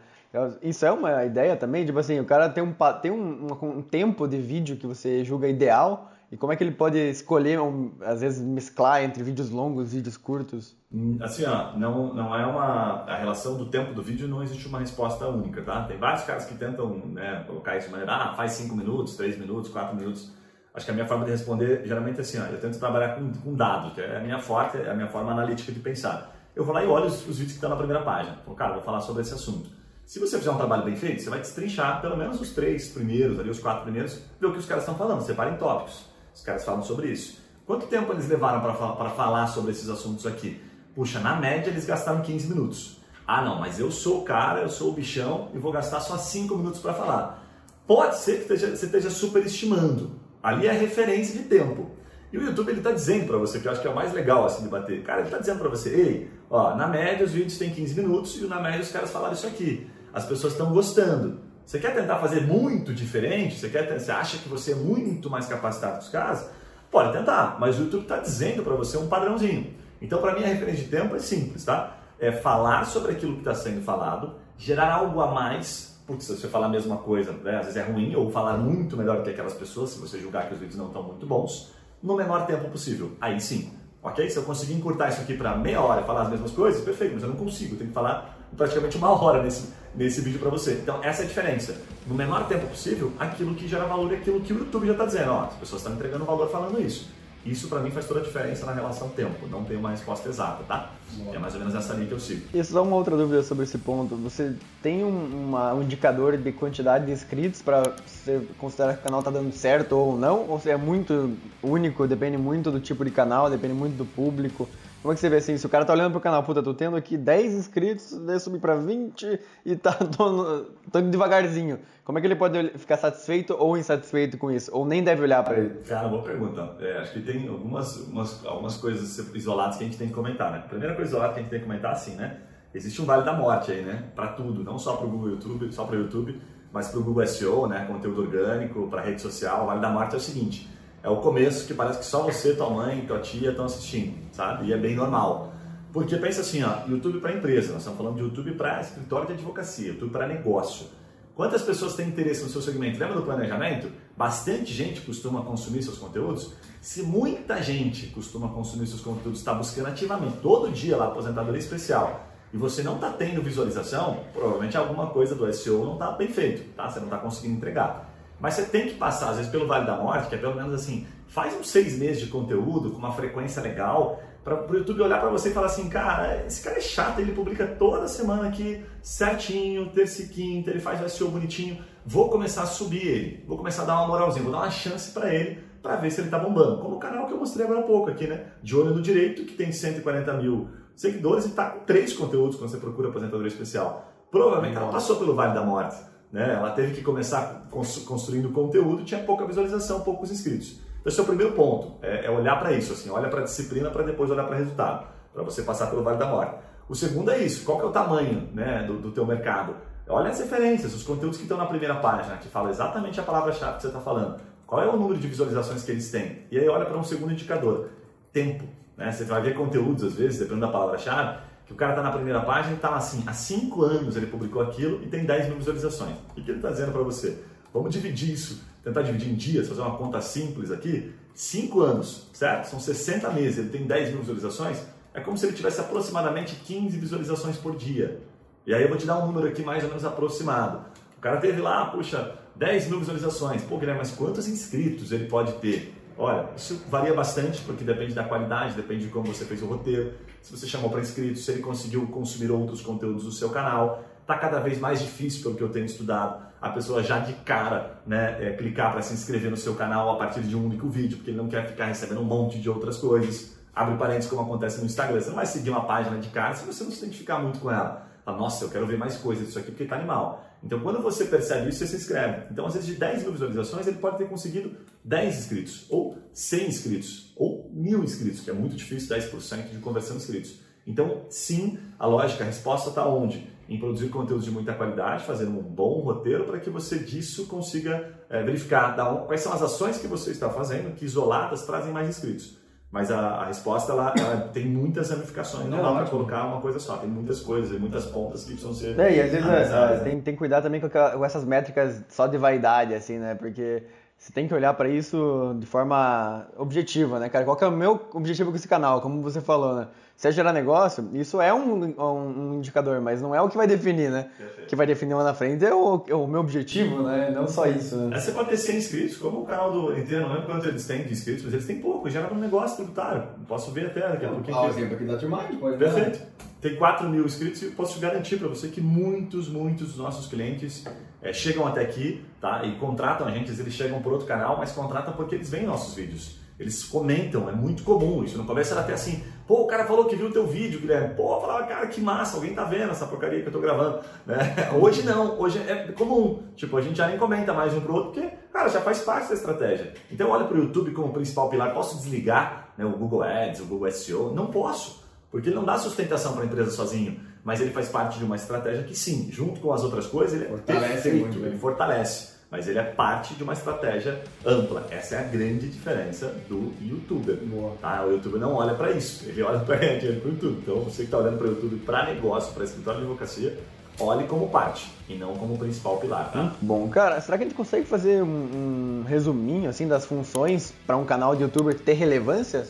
[0.62, 3.82] Isso é uma ideia também, tipo assim, o cara tem um, tem um, um, um
[3.82, 7.58] tempo de vídeo que você julga ideal e como é que ele pode escolher,
[8.02, 10.76] às vezes, mesclar entre vídeos longos e vídeos curtos?
[11.22, 13.04] Assim, ó, não, não é uma...
[13.04, 15.84] A relação do tempo do vídeo não existe uma resposta única, tá?
[15.84, 19.38] Tem vários caras que tentam né, colocar isso de maneira, ah, faz 5 minutos, 3
[19.38, 20.34] minutos, 4 minutos.
[20.74, 23.32] Acho que a minha forma de responder, geralmente é assim, ó, eu tento trabalhar com,
[23.32, 26.36] com dados, que é a minha forte, é a minha forma analítica de pensar.
[26.54, 28.36] Eu vou lá e olho os, os vídeos que estão na primeira página.
[28.44, 29.70] Falo, cara, vou falar sobre esse assunto.
[30.06, 33.40] Se você fizer um trabalho bem feito, você vai destrinchar pelo menos os três primeiros,
[33.40, 36.06] ali, os quatro primeiros, ver o que os caras estão falando, separa em tópicos.
[36.38, 37.42] Os caras falam sobre isso.
[37.66, 40.62] Quanto tempo eles levaram para falar sobre esses assuntos aqui?
[40.98, 42.98] puxa, na média eles gastaram 15 minutos.
[43.26, 46.18] Ah, não, mas eu sou o cara, eu sou o bichão e vou gastar só
[46.18, 47.44] 5 minutos para falar.
[47.86, 50.20] Pode ser que você esteja superestimando.
[50.42, 51.92] Ali é a referência de tempo.
[52.34, 54.12] E o YouTube ele está dizendo para você, que eu acho que é o mais
[54.12, 55.04] legal assim de bater.
[55.04, 58.36] Cara, ele está dizendo para você, ei, ó, na média os vídeos têm 15 minutos
[58.42, 59.88] e na média os caras falaram isso aqui.
[60.12, 61.40] As pessoas estão gostando.
[61.68, 63.59] Você quer tentar fazer muito diferente?
[63.59, 66.49] Você, quer, você acha que você é muito mais capacitado que os caras?
[66.89, 69.74] Pode tentar, mas o YouTube está dizendo para você um padrãozinho.
[70.01, 71.97] Então, para mim, a referência de tempo é simples, tá?
[72.18, 76.47] É falar sobre aquilo que está sendo falado, gerar algo a mais, porque se você
[76.47, 79.32] falar a mesma coisa, né, às vezes é ruim, ou falar muito melhor do que
[79.32, 82.70] aquelas pessoas, se você julgar que os vídeos não estão muito bons, no menor tempo
[82.70, 83.11] possível.
[83.20, 84.30] Aí sim, ok?
[84.30, 87.15] Se eu conseguir encurtar isso aqui para meia hora e falar as mesmas coisas, perfeito,
[87.15, 90.50] mas eu não consigo, eu tenho que falar praticamente uma hora nesse, nesse vídeo para
[90.50, 90.74] você.
[90.74, 91.76] Então, essa é a diferença.
[92.06, 95.06] No menor tempo possível, aquilo que gera valor é aquilo que o YouTube já está
[95.06, 95.32] dizendo.
[95.32, 97.10] Ó, as pessoas estão entregando valor falando isso.
[97.48, 99.48] Isso para mim faz toda a diferença na relação tempo.
[99.48, 100.91] Não tem uma resposta exata, tá?
[101.34, 102.45] É mais ou menos essa linha que eu sigo.
[102.54, 104.18] E só uma outra dúvida sobre esse ponto.
[104.18, 109.04] Você tem um, uma, um indicador de quantidade de inscritos para você considerar que o
[109.04, 110.45] canal está dando certo ou não?
[110.50, 114.68] Ou é muito único, depende muito do tipo de canal, depende muito do público?
[115.08, 115.55] Como é que você vê assim?
[115.55, 118.60] Se o cara tá olhando pro canal, puta, tô tendo aqui 10 inscritos, daí subir
[118.60, 121.80] pra 20 e tá tô, tô devagarzinho.
[122.03, 124.70] Como é que ele pode ficar satisfeito ou insatisfeito com isso?
[124.76, 125.76] Ou nem deve olhar para ele?
[125.88, 126.76] Cara, boa pergunta.
[126.82, 130.51] É, acho que tem algumas, umas, algumas coisas isoladas que a gente tem que comentar,
[130.51, 130.66] né?
[130.68, 132.41] Primeira coisa isolada que a gente tem que comentar, assim, né?
[132.74, 134.03] Existe um vale da morte aí, né?
[134.14, 136.38] Para tudo, não só para o Google YouTube, só para o YouTube,
[136.74, 137.86] mas para o Google SEO, né?
[137.86, 139.64] Conteúdo orgânico, para rede social.
[139.64, 140.70] O vale da morte é o seguinte:
[141.04, 144.68] é o começo que parece que só você, tua mãe, tua tia estão assistindo, sabe?
[144.68, 145.54] E é bem normal.
[145.93, 149.34] Porque pensa assim, ó, YouTube para empresa, nós estamos falando de YouTube para escritório de
[149.34, 150.88] advocacia, YouTube para negócio.
[151.34, 153.00] Quantas pessoas têm interesse no seu segmento?
[153.00, 153.91] Lembra do planejamento?
[154.18, 156.54] Bastante gente costuma consumir seus conteúdos.
[156.82, 162.28] Se muita gente costuma consumir seus conteúdos, está buscando ativamente todo dia lá aposentadoria especial
[162.54, 166.74] e você não está tendo visualização, provavelmente alguma coisa do SEO não está bem feito,
[166.76, 166.89] tá?
[166.89, 168.07] Você não está conseguindo entregar.
[168.40, 170.74] Mas você tem que passar, às vezes, pelo Vale da Morte, que é pelo menos
[170.74, 175.20] assim, faz uns seis meses de conteúdo com uma frequência legal, para o YouTube olhar
[175.20, 178.82] para você e falar assim, cara, esse cara é chato, ele publica toda semana aqui
[179.02, 183.58] certinho, terça e quinta, ele faz o SEO bonitinho, vou começar a subir ele, vou
[183.58, 186.30] começar a dar uma moralzinha, vou dar uma chance para ele, para ver se ele
[186.30, 186.82] tá bombando.
[186.82, 188.46] Como o canal que eu mostrei agora há pouco aqui, né?
[188.64, 192.70] De olho no direito, que tem 140 mil seguidores e tá com três conteúdos quando
[192.70, 194.14] você procura aposentadoria especial.
[194.32, 195.98] Provavelmente ela passou pelo Vale da Morte
[196.32, 196.54] né?
[196.54, 200.80] Ela teve que começar construindo conteúdo, tinha pouca visualização, poucos inscritos.
[201.00, 203.44] Então, esse é o primeiro ponto, é, é olhar para isso, assim, olha para a
[203.44, 206.56] disciplina para depois olhar para o resultado, para você passar pelo Vale da Morte.
[206.90, 209.76] O segundo é isso, qual que é o tamanho né, do, do teu mercado?
[210.10, 213.76] Olha as referências, os conteúdos que estão na primeira página, que fala exatamente a palavra-chave
[213.76, 214.40] que você está falando.
[214.66, 216.46] Qual é o número de visualizações que eles têm?
[216.50, 217.90] E aí olha para um segundo indicador,
[218.32, 218.64] tempo.
[218.96, 219.12] Né?
[219.12, 222.39] Você vai ver conteúdos, às vezes, dependendo da palavra-chave, que o cara está na primeira
[222.41, 226.15] página e está assim, há 5 anos ele publicou aquilo e tem 10 mil visualizações.
[226.32, 227.43] O que ele está dizendo para você?
[227.74, 231.13] Vamos dividir isso, tentar dividir em dias, fazer uma conta simples aqui.
[231.34, 232.70] 5 anos, certo?
[232.70, 234.80] São 60 meses, ele tem 10 mil visualizações.
[235.13, 238.22] É como se ele tivesse aproximadamente 15 visualizações por dia.
[238.65, 240.86] E aí eu vou te dar um número aqui mais ou menos aproximado.
[241.18, 243.61] O cara teve lá, puxa, 10 mil visualizações.
[243.63, 245.93] Pô, Guilherme, mas quantos inscritos ele pode ter?
[246.18, 250.13] Olha, isso varia bastante porque depende da qualidade, depende de como você fez o roteiro,
[250.41, 254.03] se você chamou para inscritos, se ele conseguiu consumir outros conteúdos do seu canal.
[254.22, 258.01] Está cada vez mais difícil, pelo que eu tenho estudado, a pessoa já de cara
[258.05, 261.18] né, é, clicar para se inscrever no seu canal a partir de um único vídeo,
[261.18, 263.55] porque ele não quer ficar recebendo um monte de outras coisas.
[263.76, 265.22] Abre parênteses, como acontece no Instagram.
[265.22, 267.70] Você não vai seguir uma página de cara se você não se identificar muito com
[267.70, 268.07] ela.
[268.26, 270.43] Fala, nossa, eu quero ver mais coisas disso aqui porque está animal.
[270.64, 272.47] Então, quando você percebe isso, você se inscreve.
[272.51, 274.72] Então, às vezes, de 10 mil visualizações, ele pode ter conseguido
[275.03, 280.18] 10 inscritos, ou 100 inscritos, ou mil inscritos, que é muito difícil, 10% de conversão
[280.18, 280.60] de inscritos.
[280.86, 283.47] Então, sim, a lógica, a resposta está onde?
[283.68, 288.14] Em produzir conteúdos de muita qualidade, fazer um bom roteiro para que você disso consiga
[288.30, 288.95] é, verificar
[289.26, 292.58] quais são as ações que você está fazendo que isoladas trazem mais inscritos.
[292.90, 296.62] Mas a, a resposta ela, ela, tem muitas ramificações, não, não dá para colocar uma
[296.62, 298.98] coisa só, tem muitas coisas e muitas pontas que precisam ser.
[298.98, 302.28] É, e às vezes é, tem, tem que cuidar também com, com, essas métricas só
[302.28, 303.36] de vaidade, assim, né?
[303.36, 303.84] Porque
[304.18, 307.44] você tem que olhar para isso de forma objetiva, né, cara?
[307.44, 309.88] Qual que é o meu objetivo com esse canal, como você falou, né?
[310.18, 313.68] Se é gerar negócio, isso é um, um, indicador, mas não é o que vai
[313.68, 314.28] definir, né?
[314.63, 317.30] O que vai definir lá na frente é o, é o meu objetivo, né?
[317.30, 318.18] Não só isso, né?
[318.18, 320.88] É, você pode ter 100 inscritos, como o canal do Inteiro, não lembro quanto eles
[320.88, 323.28] têm de inscritos, mas eles têm pouco, gera um negócio tributário.
[323.47, 324.57] Posso ver até daqui a pouquinho.
[324.57, 326.20] Ah, exemplo aqui da Turmind, pode Perfeito.
[326.59, 330.84] Tem 4 mil inscritos e posso garantir para você que muitos, muitos dos nossos clientes
[331.22, 332.65] é, chegam até aqui tá?
[332.65, 335.93] e contratam a gente, eles chegam por outro canal, mas contratam porque eles veem nossos
[335.93, 336.39] vídeos.
[336.59, 338.36] Eles comentam, é muito comum isso.
[338.36, 341.16] No começo era até assim, pô, o cara falou que viu o teu vídeo, Guilherme.
[341.16, 344.02] Pô, eu falava, cara, que massa, alguém tá vendo essa porcaria que eu tô gravando.
[344.26, 344.38] Né?
[344.80, 346.43] Hoje não, hoje é comum.
[346.56, 349.30] Tipo, a gente já nem comenta mais um pro outro, porque, cara, já faz parte
[349.30, 349.93] da estratégia.
[350.12, 353.66] Então eu olho pro YouTube como principal pilar, posso desligar né, o Google Ads, o
[353.66, 354.34] Google SEO?
[354.34, 357.20] Não posso, porque ele não dá sustentação para a empresa sozinho.
[357.43, 360.45] Mas ele faz parte de uma estratégia que sim, junto com as outras coisas, ele
[360.45, 364.86] é fortalece perfeito, muito, ele fortalece mas ele é parte de uma estratégia ampla.
[364.89, 367.38] Essa é a grande diferença do youtuber.
[367.82, 368.06] Tá?
[368.06, 370.60] O youtuber não olha para isso, ele olha para ganhar dinheiro para o YouTube.
[370.62, 373.60] Então você que está olhando para o YouTube para negócio, para escritório de advocacia,
[374.00, 376.32] olhe como parte e não como principal pilar.
[376.32, 376.54] Tá?
[376.62, 380.95] bom, cara, será que a gente consegue fazer um, um resuminho assim das funções para
[380.95, 382.66] um canal de youtuber ter relevância?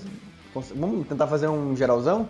[0.76, 2.28] Vamos tentar fazer um geralzão?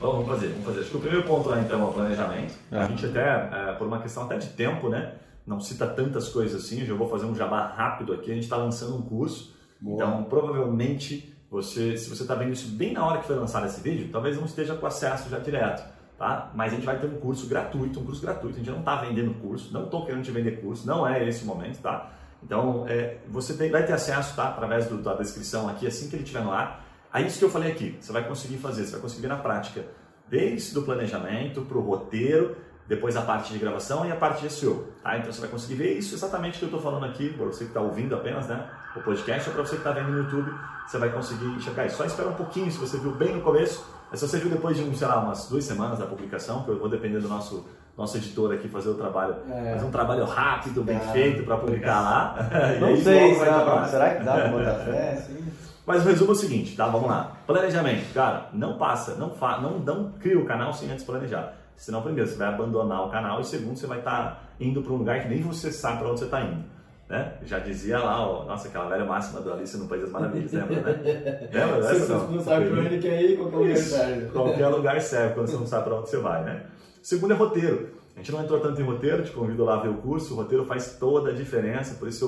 [0.00, 0.80] Vamos fazer, vamos fazer.
[0.80, 2.54] Acho que o primeiro ponto lá então é o planejamento.
[2.72, 2.78] É.
[2.78, 5.12] A gente até, é, por uma questão até de tempo, né?
[5.46, 8.44] Não cita tantas coisas assim, eu já vou fazer um jabá rápido aqui, a gente
[8.44, 9.96] está lançando um curso, Boa.
[9.96, 13.80] então provavelmente você, se você está vendo isso bem na hora que foi lançado esse
[13.80, 15.88] vídeo, talvez não esteja com acesso já direto,
[16.18, 16.50] tá?
[16.54, 18.96] Mas a gente vai ter um curso gratuito, um curso gratuito, a gente não está
[18.96, 22.10] vendendo curso, não estou querendo te vender curso, não é esse o momento, tá?
[22.42, 24.48] Então, é, você tem, vai ter acesso, tá?
[24.48, 26.84] Através do, da descrição aqui, assim que ele estiver no ar.
[27.12, 29.84] Aí isso que eu falei aqui, você vai conseguir fazer, você vai conseguir na prática,
[30.28, 32.56] desde o planejamento para o roteiro,
[32.86, 34.88] depois a parte de gravação e a parte de SEO.
[35.02, 35.16] Tá?
[35.18, 37.70] Então você vai conseguir ver isso exatamente que eu estou falando aqui, para você que
[37.70, 40.52] está ouvindo apenas né, o podcast, ou para você que está vendo no YouTube,
[40.86, 41.96] você vai conseguir enxergar isso.
[41.96, 44.76] Só espera um pouquinho, se você viu bem no começo, mas se você viu depois
[44.76, 47.66] de, sei lá, umas duas semanas da publicação, que eu vou depender do nosso,
[47.96, 49.72] nosso editor aqui fazer o trabalho, é.
[49.72, 51.12] fazer um trabalho rápido, bem é.
[51.12, 52.48] feito para publicar lá.
[52.80, 55.16] Não sei, será, será que dá para botar fé?
[55.16, 55.44] Sim.
[55.86, 56.86] Mas o resumo é o seguinte, tá?
[56.86, 57.32] Vamos lá.
[57.46, 61.52] Planejamento, cara, não passa, não, fa não, não cria o canal sem antes planejar.
[61.76, 64.92] Senão, primeiro, você vai abandonar o canal e segundo, você vai estar tá indo para
[64.92, 66.64] um lugar que nem você sabe para onde você está indo.
[67.08, 67.34] Né?
[67.44, 70.80] Já dizia lá, ó, nossa, aquela velha máxima do Alice no País das Maravilhas, lembra,
[70.80, 71.48] né?
[71.52, 72.18] lembra dessa?
[72.18, 74.26] Você não, sabe para onde quer ir, qualquer lugar serve.
[74.28, 76.66] Qualquer lugar serve quando você não sabe para onde você vai, né?
[77.02, 77.90] Segundo é roteiro.
[78.14, 80.36] A gente não entrou tanto em roteiro, te convido lá a ver o curso, o
[80.36, 82.24] roteiro faz toda a diferença, por isso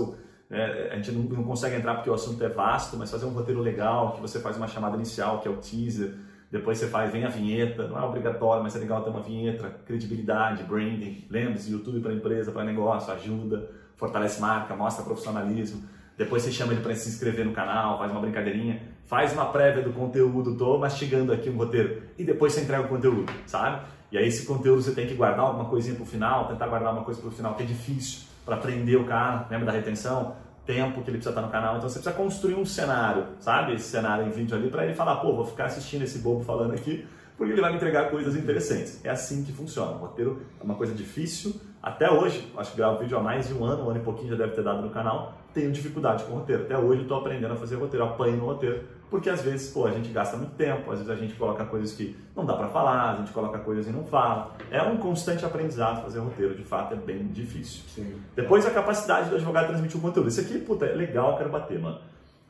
[0.50, 3.24] eu, né, a gente não, não consegue entrar porque o assunto é vasto, mas fazer
[3.24, 6.14] um roteiro legal, que você faz uma chamada inicial, que é o teaser,
[6.56, 9.68] depois você faz, vem a vinheta, não é obrigatório, mas é legal ter uma vinheta,
[9.84, 11.24] credibilidade, branding.
[11.28, 15.82] Lembre-se, YouTube para empresa, para negócio, ajuda, fortalece marca, mostra profissionalismo.
[16.16, 19.82] Depois você chama ele para se inscrever no canal, faz uma brincadeirinha, faz uma prévia
[19.82, 22.02] do conteúdo, tô mastigando aqui um roteiro.
[22.18, 23.84] E depois você entrega o conteúdo, sabe?
[24.10, 26.92] E aí esse conteúdo você tem que guardar alguma coisinha para o final, tentar guardar
[26.94, 30.36] uma coisa para o final, que é difícil para prender o cara, lembra da retenção?
[30.66, 31.76] Tempo que ele precisa estar no canal.
[31.76, 33.74] Então você precisa construir um cenário, sabe?
[33.74, 36.74] Esse cenário em vídeo ali para ele falar, pô, vou ficar assistindo esse bobo falando
[36.74, 37.06] aqui,
[37.38, 39.04] porque ele vai me entregar coisas interessantes.
[39.04, 39.92] É assim que funciona.
[39.92, 41.54] O roteiro é uma coisa difícil.
[41.82, 44.30] Até hoje, acho que gravo vídeo há mais de um ano, um ano e pouquinho
[44.30, 46.64] já deve ter dado no canal, tenho dificuldade com roteiro.
[46.64, 49.90] Até hoje estou aprendendo a fazer roteiro, apanho no roteiro, porque às vezes, pô, a
[49.90, 53.12] gente gasta muito tempo, às vezes a gente coloca coisas que não dá para falar,
[53.12, 54.54] a gente coloca coisas e não fala.
[54.70, 57.82] É um constante aprendizado fazer roteiro, de fato é bem difícil.
[57.88, 58.20] Sim.
[58.34, 60.28] Depois a capacidade do advogado transmitir o conteúdo.
[60.28, 62.00] Isso aqui, puta, é legal, quero bater, mano.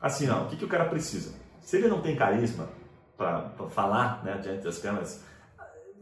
[0.01, 1.33] Assim, ó, o que, que o cara precisa?
[1.61, 2.67] Se ele não tem carisma,
[3.17, 5.23] para falar né, diante das câmeras.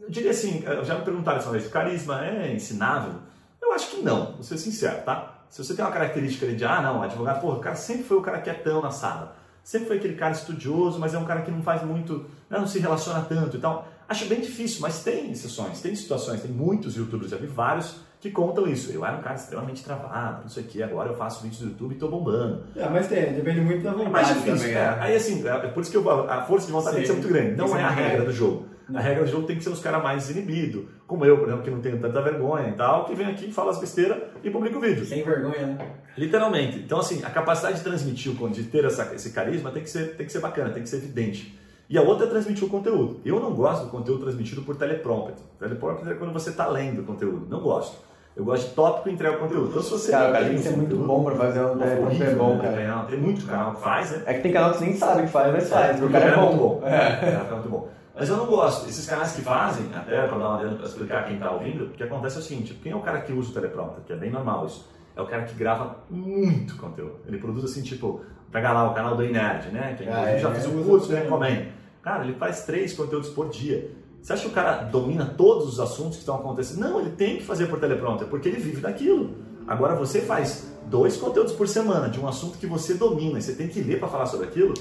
[0.01, 3.13] Eu diria assim, já me perguntaram uma vez, carisma é ensinável?
[3.61, 5.34] Eu acho que não, vou ser sincero, tá?
[5.49, 8.21] Se você tem uma característica de, ah, não, advogado, porra, o cara sempre foi o
[8.21, 11.61] cara quietão na sala, sempre foi aquele cara estudioso, mas é um cara que não
[11.61, 13.87] faz muito, né, não se relaciona tanto e tal.
[14.07, 18.29] Acho bem difícil, mas tem exceções, tem situações, tem muitos youtubers, já vi vários que
[18.31, 18.91] contam isso.
[18.91, 21.69] Eu era um cara extremamente travado, não sei o que, agora eu faço vídeos do
[21.69, 22.63] YouTube e tô bombando.
[22.75, 24.75] É, mas tem, depende muito da vontade é mais difícil, também.
[24.75, 24.79] É.
[24.79, 24.97] é.
[24.99, 27.01] Aí assim, é por isso que eu, a força de vontade Sim.
[27.01, 27.55] tem que ser muito grande.
[27.55, 28.74] Não é a regra do jogo.
[28.87, 28.99] Não.
[28.99, 31.63] A regra do jogo tem que ser os caras mais inibidos, como eu, por exemplo,
[31.63, 34.77] que não tenho tanta vergonha e tal, que vem aqui, fala as besteiras e publica
[34.77, 35.05] o vídeo.
[35.05, 35.77] Sem vergonha, né?
[36.17, 36.77] Literalmente.
[36.77, 40.25] Então, assim, a capacidade de transmitir, de ter essa, esse carisma tem que, ser, tem
[40.25, 41.57] que ser bacana, tem que ser evidente.
[41.89, 43.19] E a outra é transmitir o conteúdo.
[43.23, 45.35] Eu não gosto do conteúdo transmitido por teleprompter.
[45.59, 47.47] Teleprompter é quando você está lendo o conteúdo.
[47.49, 47.97] Não gosto.
[48.35, 49.69] Eu gosto de tópico e entrega o conteúdo.
[49.69, 50.11] Então, se você.
[50.11, 52.81] Cara, o cara tem que ser muito bom pra fazer um teleprompter bom, cara.
[52.81, 54.23] É, tem muito canal que faz, né?
[54.25, 56.01] É que tem canal que você nem sabe que faz, mas faz.
[56.01, 56.57] É, o cara é bom.
[56.57, 56.81] bom.
[56.83, 56.95] É.
[56.95, 57.87] é, é muito bom.
[58.17, 58.87] Mas eu não gosto.
[58.87, 62.03] Esses canais que fazem, até para dar uma para explicar quem está ouvindo, o que
[62.03, 64.03] acontece é o seguinte: quem é o cara que usa o teleprompter?
[64.05, 64.87] Que é bem normal isso.
[65.15, 67.15] É o cara que grava muito conteúdo.
[67.25, 69.95] Ele produz assim, tipo, pega lá o canal do Nerd, né?
[69.97, 71.21] Que ah, é, já fez o curso, né?
[71.21, 71.71] Recomendo.
[72.01, 73.91] Cara, ele faz três conteúdos por dia.
[74.21, 76.79] Você acha que o cara domina todos os assuntos que estão acontecendo?
[76.79, 79.35] Não, ele tem que fazer por teleprompter, porque ele vive daquilo.
[79.67, 83.53] Agora você faz dois conteúdos por semana de um assunto que você domina e você
[83.53, 84.73] tem que ler para falar sobre aquilo.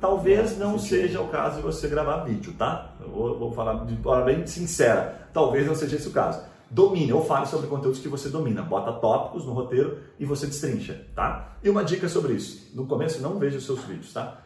[0.00, 2.94] Talvez não seja o caso de você gravar vídeo, tá?
[3.00, 5.28] Eu vou, vou falar de forma bem sincera.
[5.32, 6.42] Talvez não seja esse o caso.
[6.70, 8.62] domine ou fale sobre conteúdos que você domina.
[8.62, 11.56] Bota tópicos no roteiro e você destrincha, tá?
[11.62, 12.74] E uma dica sobre isso.
[12.74, 14.38] No começo, não veja os seus vídeos, tá?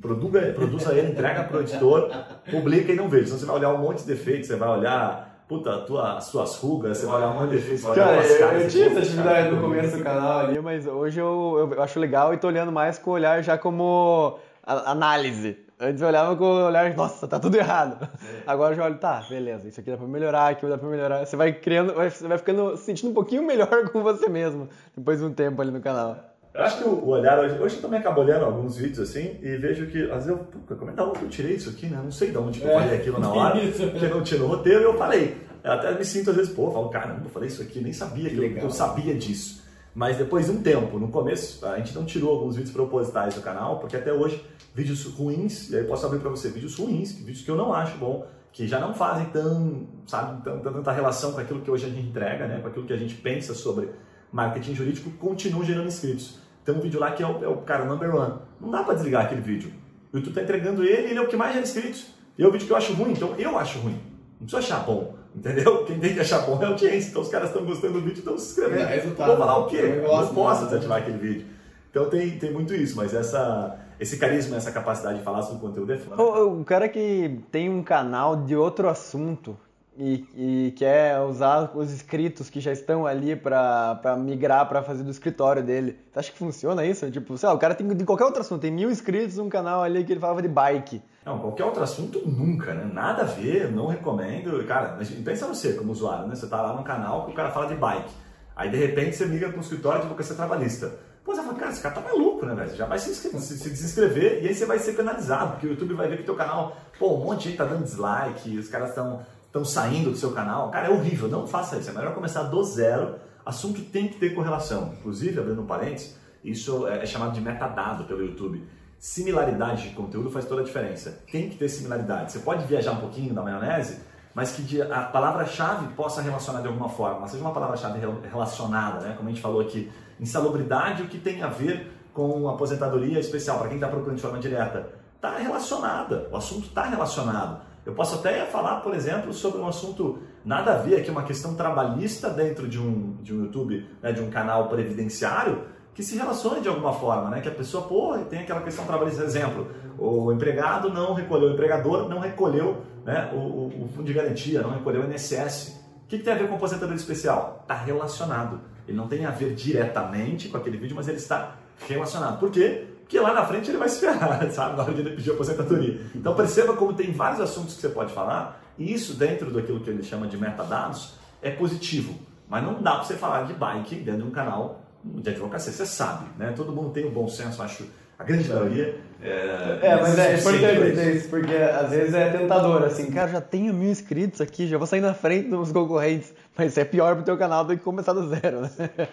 [0.00, 2.10] Produza, produza ele, entrega para o editor,
[2.50, 3.26] publica e não veja.
[3.26, 6.56] Senão você vai olhar um monte de defeitos, você vai olhar puta, tua, as suas
[6.58, 7.84] rugas, você vai olhar um monte de defeitos.
[7.92, 11.82] Cara, eu, eu, tinha essa atividade no começo do canal ali, mas hoje eu, eu
[11.82, 14.38] acho legal e tô olhando mais com o olhar já como
[14.72, 15.56] análise.
[15.78, 18.06] Antes eu olhava com o olhar, nossa, tá tudo errado.
[18.22, 18.42] É.
[18.46, 21.24] Agora eu já olho, tá, beleza, isso aqui dá pra melhorar, aquilo dá pra melhorar.
[21.24, 24.68] Você vai criando, vai, você vai ficando, se sentindo um pouquinho melhor com você mesmo,
[24.94, 26.18] depois de um tempo ali no canal.
[26.52, 29.56] Eu acho que o olhar hoje, hoje eu também acabo olhando alguns vídeos assim e
[29.56, 31.98] vejo que, às vezes eu, como é que eu tirei isso aqui, né?
[32.02, 34.80] Não sei de onde que eu falei aquilo na hora, porque não tinha no roteiro
[34.80, 35.36] e eu falei.
[35.62, 37.92] Eu até me sinto às vezes, pô, eu falo, caramba, eu falei isso aqui, nem
[37.92, 39.62] sabia que, que eu, eu sabia disso.
[39.94, 43.42] Mas depois de um tempo, no começo, a gente não tirou alguns vídeos propositais do
[43.42, 47.42] canal, porque até hoje, vídeos ruins, e aí posso abrir para você, vídeos ruins, vídeos
[47.42, 51.60] que eu não acho bom, que já não fazem tão, sabe, tanta relação com aquilo
[51.60, 53.90] que hoje a gente entrega, né, com aquilo que a gente pensa sobre
[54.32, 56.38] marketing jurídico, continuam gerando inscritos.
[56.64, 58.34] Tem um vídeo lá que é o, é o cara number one.
[58.60, 59.72] Não dá para desligar aquele vídeo.
[60.12, 62.14] O YouTube tá entregando ele ele é o que mais gera inscritos.
[62.36, 63.98] E é o vídeo que eu acho ruim, então eu acho ruim.
[64.38, 65.14] Não precisa achar bom.
[65.34, 65.84] Entendeu?
[65.84, 67.10] Quem tem que achar bom é a audiência.
[67.10, 68.82] Então os caras estão gostando do vídeo, estão se inscrevendo.
[68.82, 69.28] É, resultado.
[69.28, 69.76] Vou falar o quê?
[69.76, 71.46] Eu não posso desativar aquele vídeo.
[71.90, 75.68] Então tem, tem muito isso, mas essa, esse carisma, essa capacidade de falar sobre o
[75.68, 76.22] conteúdo é foda.
[76.22, 79.56] O, o cara que tem um canal de outro assunto
[79.98, 85.10] e, e quer usar os inscritos que já estão ali para migrar para fazer do
[85.10, 85.98] escritório dele.
[86.12, 87.10] Você acha que funciona isso?
[87.10, 89.82] Tipo, sei lá, o cara tem de qualquer outro assunto, tem mil inscritos um canal
[89.82, 91.02] ali que ele falava de bike.
[91.24, 92.90] Não, qualquer outro assunto nunca, né?
[92.92, 94.64] Nada a ver, não recomendo.
[94.66, 96.34] Cara, pensa você como usuário, né?
[96.34, 98.10] Você tá lá no canal que o cara fala de bike.
[98.56, 100.98] Aí de repente você migra para um escritório de advocacia trabalhista.
[101.24, 102.70] Pô, você fala, cara, esse cara tá maluco, né, velho?
[102.70, 105.70] Você já vai se, se, se, desinscrever e aí você vai ser penalizado, porque o
[105.70, 108.68] YouTube vai ver que teu canal, pô, um monte de gente tá dando dislike, os
[108.68, 110.70] caras estão estão saindo do seu canal.
[110.70, 111.90] Cara, é horrível, não faça isso.
[111.90, 113.16] É melhor começar do zero.
[113.44, 114.94] Assunto tem que ter correlação.
[114.98, 118.64] Inclusive, abrindo um parênteses, isso é, é chamado de metadado pelo YouTube.
[119.00, 121.24] Similaridade de conteúdo faz toda a diferença.
[121.32, 122.32] Tem que ter similaridade.
[122.32, 123.98] Você pode viajar um pouquinho da maionese,
[124.34, 127.98] mas que a palavra-chave possa relacionar de alguma forma, seja uma palavra-chave
[128.30, 129.14] relacionada, né?
[129.16, 129.90] como a gente falou aqui,
[130.20, 134.38] insalubridade, o que tem a ver com aposentadoria especial, para quem está procurando de forma
[134.38, 137.62] direta, está relacionada, o assunto está relacionado.
[137.86, 141.54] Eu posso até falar, por exemplo, sobre um assunto nada a ver, aqui uma questão
[141.54, 145.64] trabalhista dentro de um, de um YouTube, né, de um canal previdenciário,
[145.94, 147.40] que se relacione de alguma forma, né?
[147.40, 149.68] Que a pessoa, pô, tem aquela questão trabalhista, exemplo,
[149.98, 154.62] o empregado não recolheu, o empregador não recolheu né, o, o, o fundo de garantia,
[154.62, 155.80] não recolheu o INSS.
[156.04, 157.60] O que, que tem a ver com aposentadoria especial?
[157.62, 158.60] Está relacionado.
[158.86, 162.38] Ele não tem a ver diretamente com aquele vídeo, mas ele está relacionado.
[162.38, 162.86] Por quê?
[163.10, 166.00] que lá na frente ele vai se ferrar, sabe, na hora de ele pedir aposentadoria.
[166.14, 169.90] Então perceba como tem vários assuntos que você pode falar, e isso dentro daquilo que
[169.90, 172.14] ele chama de metadados é positivo.
[172.48, 175.86] Mas não dá para você falar de bike dentro de um canal de advocacia, você
[175.86, 176.52] sabe, né?
[176.54, 177.84] Todo mundo tem o um bom senso, acho,
[178.18, 179.00] a grande maioria.
[179.22, 183.40] É, é mas é importante dizer isso, porque às vezes é tentador, assim, cara, já
[183.40, 187.24] tenho mil inscritos aqui, já vou sair na frente dos concorrentes, mas é pior pro
[187.24, 189.08] teu canal do que começar do zero, né?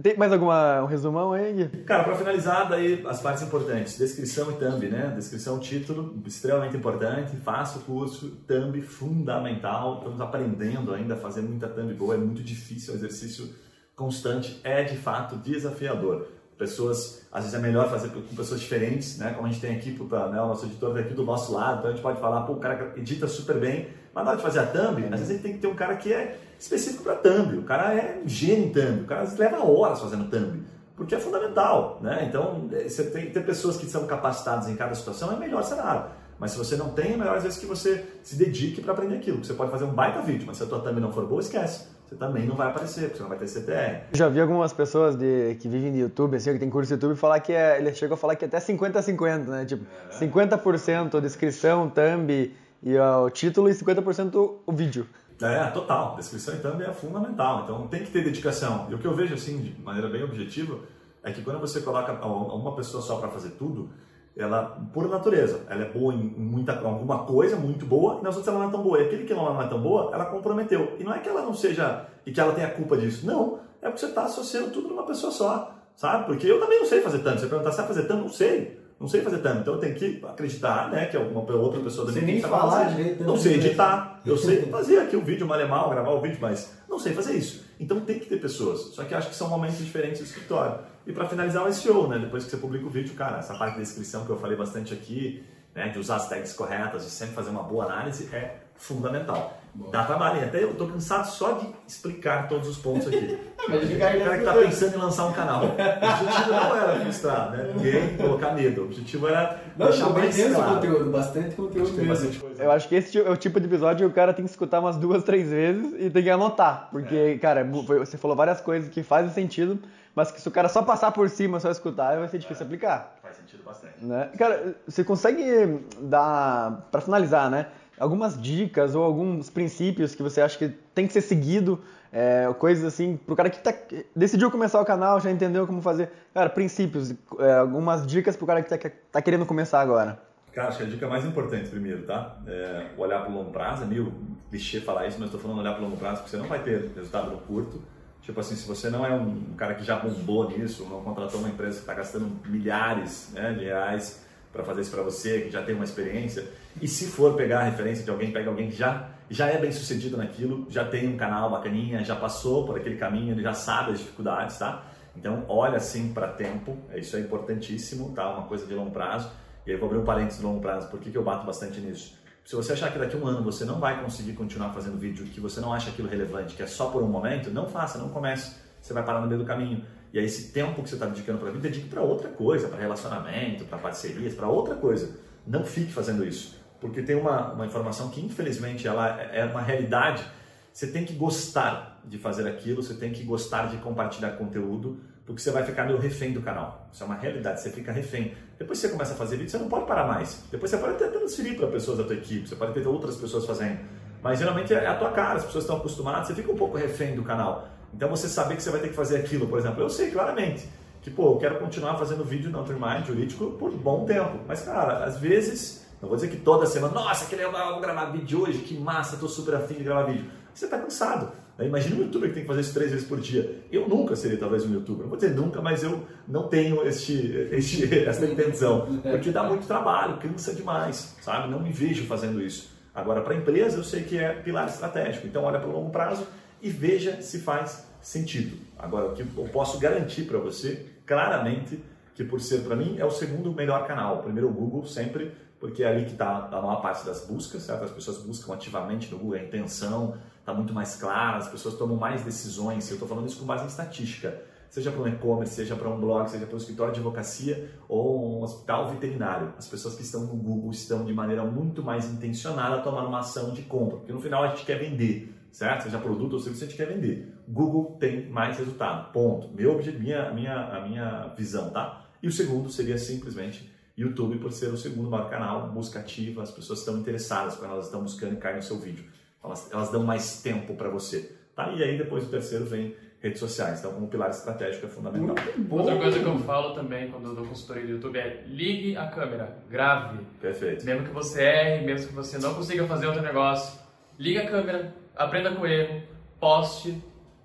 [0.00, 1.68] Tem mais alguma um resumão aí?
[1.84, 5.12] Cara, para finalizar, daí as partes importantes: descrição e thumb, né?
[5.16, 7.36] Descrição, título, extremamente importante.
[7.38, 9.98] Faça o curso, thumb fundamental.
[9.98, 13.48] Estamos aprendendo ainda a fazer muita thumb boa, é muito difícil, é um exercício
[13.96, 16.28] constante, é de fato desafiador.
[16.58, 19.32] Pessoas, às vezes é melhor fazer com pessoas diferentes, né?
[19.34, 20.40] Como a gente tem aqui, né?
[20.40, 22.92] o nosso editor aqui do nosso lado, então a gente pode falar, pô, o cara
[22.96, 25.52] edita super bem, mas na hora de fazer a thumb, às vezes a gente tem
[25.54, 27.58] que ter um cara que é específico para thumb.
[27.58, 29.00] O cara é gênio em thumb.
[29.02, 30.62] O cara leva horas fazendo thumb.
[30.96, 32.24] Porque é fundamental, né?
[32.28, 35.64] Então, é, você tem que ter pessoas que são capacitadas em cada situação, é melhor
[35.64, 36.04] cenário.
[36.38, 39.16] Mas se você não tem, é melhor às vezes que você se dedique para aprender
[39.16, 39.44] aquilo.
[39.44, 41.88] Você pode fazer um baita vídeo, mas se a tua thumb não for boa, esquece.
[42.14, 44.06] Você também não vai aparecer, porque você não vai ter CTR.
[44.12, 47.18] Já vi algumas pessoas de, que vivem de YouTube, assim, que tem curso de YouTube,
[47.18, 49.64] falar que é, ele chegou a falar que é até 50-50, né?
[49.64, 50.26] Tipo, é.
[50.26, 55.06] 50% descrição, thumb e o título e 50% o vídeo.
[55.42, 56.14] É, total.
[56.14, 57.64] Descrição e thumb é fundamental.
[57.64, 58.86] Então tem que ter dedicação.
[58.90, 60.78] E o que eu vejo assim, de maneira bem objetiva,
[61.22, 63.90] é que quando você coloca uma pessoa só para fazer tudo,
[64.36, 68.48] ela, por natureza, ela é boa em muita, alguma coisa, muito boa, e nas outras
[68.48, 68.98] ela não é tão boa.
[69.00, 70.96] E aquele que não é tão boa, ela comprometeu.
[70.98, 73.26] E não é que ela não seja, e que ela tenha culpa disso.
[73.26, 76.26] Não, é porque você está associando tudo numa pessoa só, sabe?
[76.26, 77.40] Porque eu também não sei fazer tanto.
[77.40, 78.22] Você perguntar, sabe fazer tanto?
[78.22, 81.80] Não sei não sei fazer thumb, então eu tenho que acreditar, né, que alguma outra
[81.80, 83.24] pessoa da minha equipe sabe falar direito.
[83.24, 86.98] Não sei editar, eu sei fazer aqui o vídeo mal, gravar o vídeo, mas não
[86.98, 87.63] sei fazer isso.
[87.84, 88.94] Então tem que ter pessoas.
[88.94, 90.78] Só que acho que são momentos diferentes do escritório.
[91.06, 93.74] E para finalizar o SEO, né, depois que você publica o vídeo, cara, essa parte
[93.74, 97.34] da descrição que eu falei bastante aqui, né, de usar as tags corretas, de sempre
[97.34, 99.60] fazer uma boa análise é fundamental.
[99.90, 100.40] Dá trabalho.
[100.44, 103.38] Até eu tô cansado só de explicar todos os pontos aqui.
[103.68, 105.62] Mas o cara que tá pensando em lançar um canal.
[105.64, 107.72] O objetivo não era frustrar, né?
[107.74, 108.82] Ninguém colocar medo.
[108.82, 110.74] O objetivo era Não, deixar bem mais claro.
[110.74, 112.06] conteúdo, bastante conteúdo mesmo.
[112.06, 112.62] bastante coisa.
[112.62, 114.80] Eu acho que esse é o tipo de episódio que o cara tem que escutar
[114.80, 116.88] umas duas, três vezes e tem que anotar.
[116.92, 119.78] Porque, cara, é mu- foi- você falou várias coisas que fazem sentido,
[120.14, 123.16] mas que se o cara só passar por cima, só escutar, vai ser difícil aplicar.
[123.22, 124.04] Faz sentido bastante.
[124.04, 124.28] Né?
[124.38, 127.66] Cara, você consegue dar, pra finalizar, né?
[127.98, 131.80] Algumas dicas ou alguns princípios que você acha que tem que ser seguido,
[132.12, 133.72] é, coisas assim, pro cara que tá,
[134.14, 136.10] decidiu começar o canal, já entendeu como fazer.
[136.32, 140.20] Cara, princípios, é, algumas dicas pro cara que tá, tá querendo começar agora.
[140.52, 142.36] Cara, acho que a dica mais importante primeiro, tá?
[142.46, 143.82] É olhar para o longo prazo.
[143.82, 144.12] É meio
[144.50, 146.62] clichê falar isso, mas estou falando olhar para o longo prazo, porque você não vai
[146.62, 147.82] ter resultado no curto.
[148.22, 151.48] Tipo assim, se você não é um cara que já bombou nisso, não contratou uma
[151.48, 154.23] empresa que está gastando milhares né, de reais
[154.54, 156.48] para fazer isso para você, que já tem uma experiência,
[156.80, 159.72] e se for pegar a referência de alguém, pega alguém que já, já é bem
[159.72, 163.90] sucedido naquilo, já tem um canal bacaninha, já passou por aquele caminho, ele já sabe
[163.90, 164.86] as dificuldades, tá?
[165.16, 168.32] Então, olha assim para tempo, isso é importantíssimo, tá?
[168.32, 169.28] Uma coisa de longo prazo.
[169.66, 171.80] E aí vou abrir um parênteses de longo prazo, por que, que eu bato bastante
[171.80, 172.16] nisso?
[172.44, 175.24] Se você achar que daqui a um ano você não vai conseguir continuar fazendo vídeo,
[175.24, 178.10] que você não acha aquilo relevante, que é só por um momento, não faça, não
[178.10, 178.54] comece.
[178.80, 179.82] Você vai parar no meio do caminho.
[180.14, 182.78] E aí esse tempo que você está dedicando para vida, dedique para outra coisa, para
[182.78, 185.18] relacionamento, para parcerias, para outra coisa.
[185.44, 186.56] Não fique fazendo isso.
[186.80, 190.24] Porque tem uma, uma informação que infelizmente ela é uma realidade.
[190.72, 195.42] Você tem que gostar de fazer aquilo, você tem que gostar de compartilhar conteúdo, porque
[195.42, 196.88] você vai ficar meio refém do canal.
[196.92, 198.36] Isso é uma realidade, você fica refém.
[198.56, 200.44] Depois você começa a fazer vídeo, você não pode parar mais.
[200.48, 203.44] Depois você pode até transferir para pessoas da tua equipe, você pode ter outras pessoas
[203.44, 203.80] fazendo.
[204.22, 207.16] Mas geralmente é a tua cara, as pessoas estão acostumadas, você fica um pouco refém
[207.16, 207.73] do canal.
[207.94, 210.68] Então você saber que você vai ter que fazer aquilo, por exemplo, eu sei claramente
[211.04, 214.38] que, pô, eu quero continuar fazendo vídeo no Mastermind jurídico por bom tempo.
[214.48, 218.06] Mas, cara, às vezes, não vou dizer que toda semana, nossa, que legal, vou gravar
[218.06, 220.30] vídeo hoje, que massa, tô super afim de gravar vídeo.
[220.54, 221.30] Você tá cansado.
[221.58, 221.66] Né?
[221.66, 223.62] Imagina um youtuber que tem que fazer isso três vezes por dia.
[223.70, 225.02] Eu nunca seria talvez um youtuber.
[225.02, 229.00] Não vou dizer nunca, mas eu não tenho este, este, essa intenção.
[229.02, 231.50] Porque dá muito trabalho, cansa demais, sabe?
[231.50, 232.72] Não me vejo fazendo isso.
[232.94, 235.26] Agora, para a empresa, eu sei que é pilar estratégico.
[235.26, 236.26] Então, olha para o longo prazo
[236.60, 238.58] e veja se faz sentido.
[238.78, 241.82] Agora, o que eu posso garantir para você, claramente,
[242.14, 244.22] que por ser para mim é o segundo melhor canal.
[244.22, 247.84] Primeiro o Google sempre, porque é ali que está a maior parte das buscas, certo?
[247.84, 251.96] As pessoas buscam ativamente no Google, a intenção está muito mais clara, as pessoas tomam
[251.96, 252.88] mais decisões.
[252.88, 254.42] Eu estou falando isso com base em estatística.
[254.68, 258.38] Seja para um e-commerce, seja para um blog, seja para um escritório de advocacia ou
[258.38, 259.54] um hospital veterinário.
[259.56, 263.20] As pessoas que estão no Google estão de maneira muito mais intencionada a tomar uma
[263.20, 265.84] ação de compra, porque no final a gente quer vender, certo?
[265.84, 267.32] Seja produto ou serviço, a gente quer vender.
[267.46, 269.48] Google tem mais resultado, ponto.
[269.54, 272.06] Meu objetivo, minha, minha, a minha visão, tá?
[272.20, 276.50] E o segundo seria simplesmente YouTube, por ser o segundo maior canal, busca ativa, as
[276.50, 279.04] pessoas estão interessadas quando elas estão buscando e caem no seu vídeo.
[279.42, 281.70] Elas, elas dão mais tempo para você, tá?
[281.70, 283.78] E aí depois o terceiro vem redes sociais.
[283.78, 285.36] Então, como pilar estratégico é fundamental.
[285.70, 289.06] Outra coisa que eu falo também quando eu dou consultoria do YouTube é ligue a
[289.06, 290.18] câmera, grave.
[290.40, 290.84] Perfeito.
[290.84, 293.78] Mesmo que você erre, mesmo que você não consiga fazer outro negócio,
[294.18, 296.02] liga a câmera, aprenda com o erro,
[296.40, 297.02] poste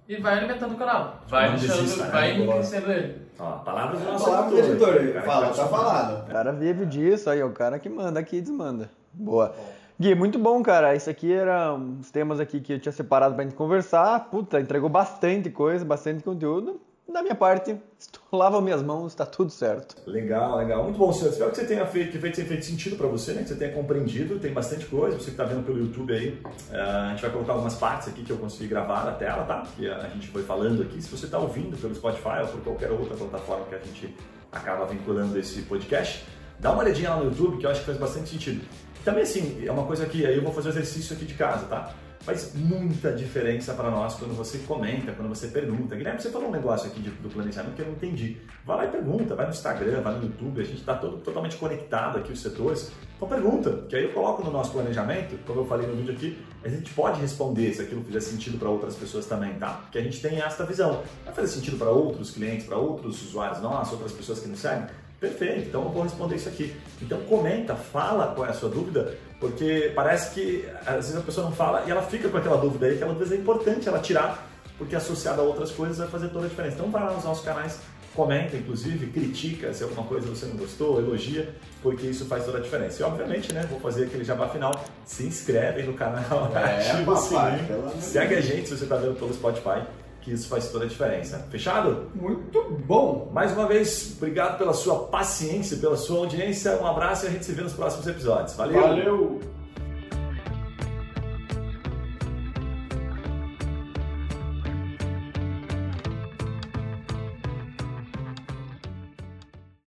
[0.07, 1.20] e vai alimentando o canal.
[1.28, 2.11] Vai Não deixando, desista, né?
[2.11, 2.43] vai Boa.
[2.45, 3.30] enriquecendo ele.
[3.39, 4.95] Ó, palavras do nosso Palavra do editor.
[4.95, 6.24] editor, Cara, fala, tá falado.
[6.28, 8.89] O cara vive disso, aí é o cara que manda aqui e desmanda.
[9.13, 9.55] Boa.
[9.99, 10.95] Gui, muito bom, cara.
[10.95, 14.30] Isso aqui eram os temas aqui que eu tinha separado pra gente conversar.
[14.30, 16.80] Puta, entregou bastante coisa, bastante conteúdo.
[17.12, 17.76] Da minha parte,
[18.32, 19.95] lavo minhas mãos, tá tudo certo.
[20.05, 20.84] Legal, legal.
[20.84, 21.32] Muito bom, senhor.
[21.32, 23.41] Espero que você tenha feito, que tenha feito sentido para você, né?
[23.41, 24.38] Que você tenha compreendido.
[24.38, 25.18] Tem bastante coisa.
[25.18, 26.39] Você que está vendo pelo YouTube aí,
[26.72, 29.64] eh, a gente vai colocar algumas partes aqui que eu consegui gravar na tela, tá?
[29.76, 31.01] Que a gente foi falando aqui.
[31.01, 34.16] Se você está ouvindo pelo Spotify ou por qualquer outra plataforma que a gente
[34.51, 36.26] acaba vinculando esse podcast,
[36.60, 38.64] dá uma olhadinha lá no YouTube, que eu acho que faz bastante sentido.
[39.03, 41.66] Também, assim, é uma coisa que aí eu vou fazer o exercício aqui de casa,
[41.66, 41.93] tá?
[42.30, 45.95] Faz muita diferença para nós quando você comenta, quando você pergunta.
[45.95, 48.38] Guilherme, você falou um negócio aqui de- do planejamento que eu não entendi.
[48.63, 52.19] Vai lá e pergunta, vai no Instagram, vai no YouTube, a gente está totalmente conectado
[52.19, 52.91] aqui, os setores.
[53.17, 56.38] Então pergunta, que aí eu coloco no nosso planejamento, como eu falei no vídeo aqui,
[56.63, 59.80] a gente pode responder se aquilo fizer sentido para outras pessoas também, tá?
[59.86, 61.01] Porque a gente tem essa visão.
[61.25, 64.86] Vai fazer sentido para outros clientes, para outros usuários nossos, outras pessoas que nos seguem?
[65.20, 66.74] Perfeito, então eu vou responder isso aqui.
[67.01, 71.45] Então comenta, fala qual é a sua dúvida, porque parece que às vezes a pessoa
[71.47, 74.47] não fala e ela fica com aquela dúvida aí, aquela dúvida é importante ela tirar,
[74.78, 76.76] porque associada a outras coisas vai fazer toda a diferença.
[76.76, 77.80] Então vai lá nos nossos canais,
[78.15, 82.61] comenta, inclusive, critica se alguma coisa você não gostou, elogia, porque isso faz toda a
[82.61, 83.01] diferença.
[83.01, 84.72] E obviamente, né, vou fazer aquele jabá final,
[85.05, 89.20] se inscreve no canal, É, ativa o sininho, segue a gente se você está vendo
[89.20, 89.84] pelo Spotify,
[90.30, 91.45] que isso faz toda a diferença.
[91.49, 92.09] Fechado?
[92.15, 93.30] Muito bom.
[93.34, 96.77] Mais uma vez, obrigado pela sua paciência, pela sua audiência.
[96.80, 98.55] Um abraço e a gente se vê nos próximos episódios.
[98.55, 98.82] Valeu!
[98.82, 99.59] Valeu.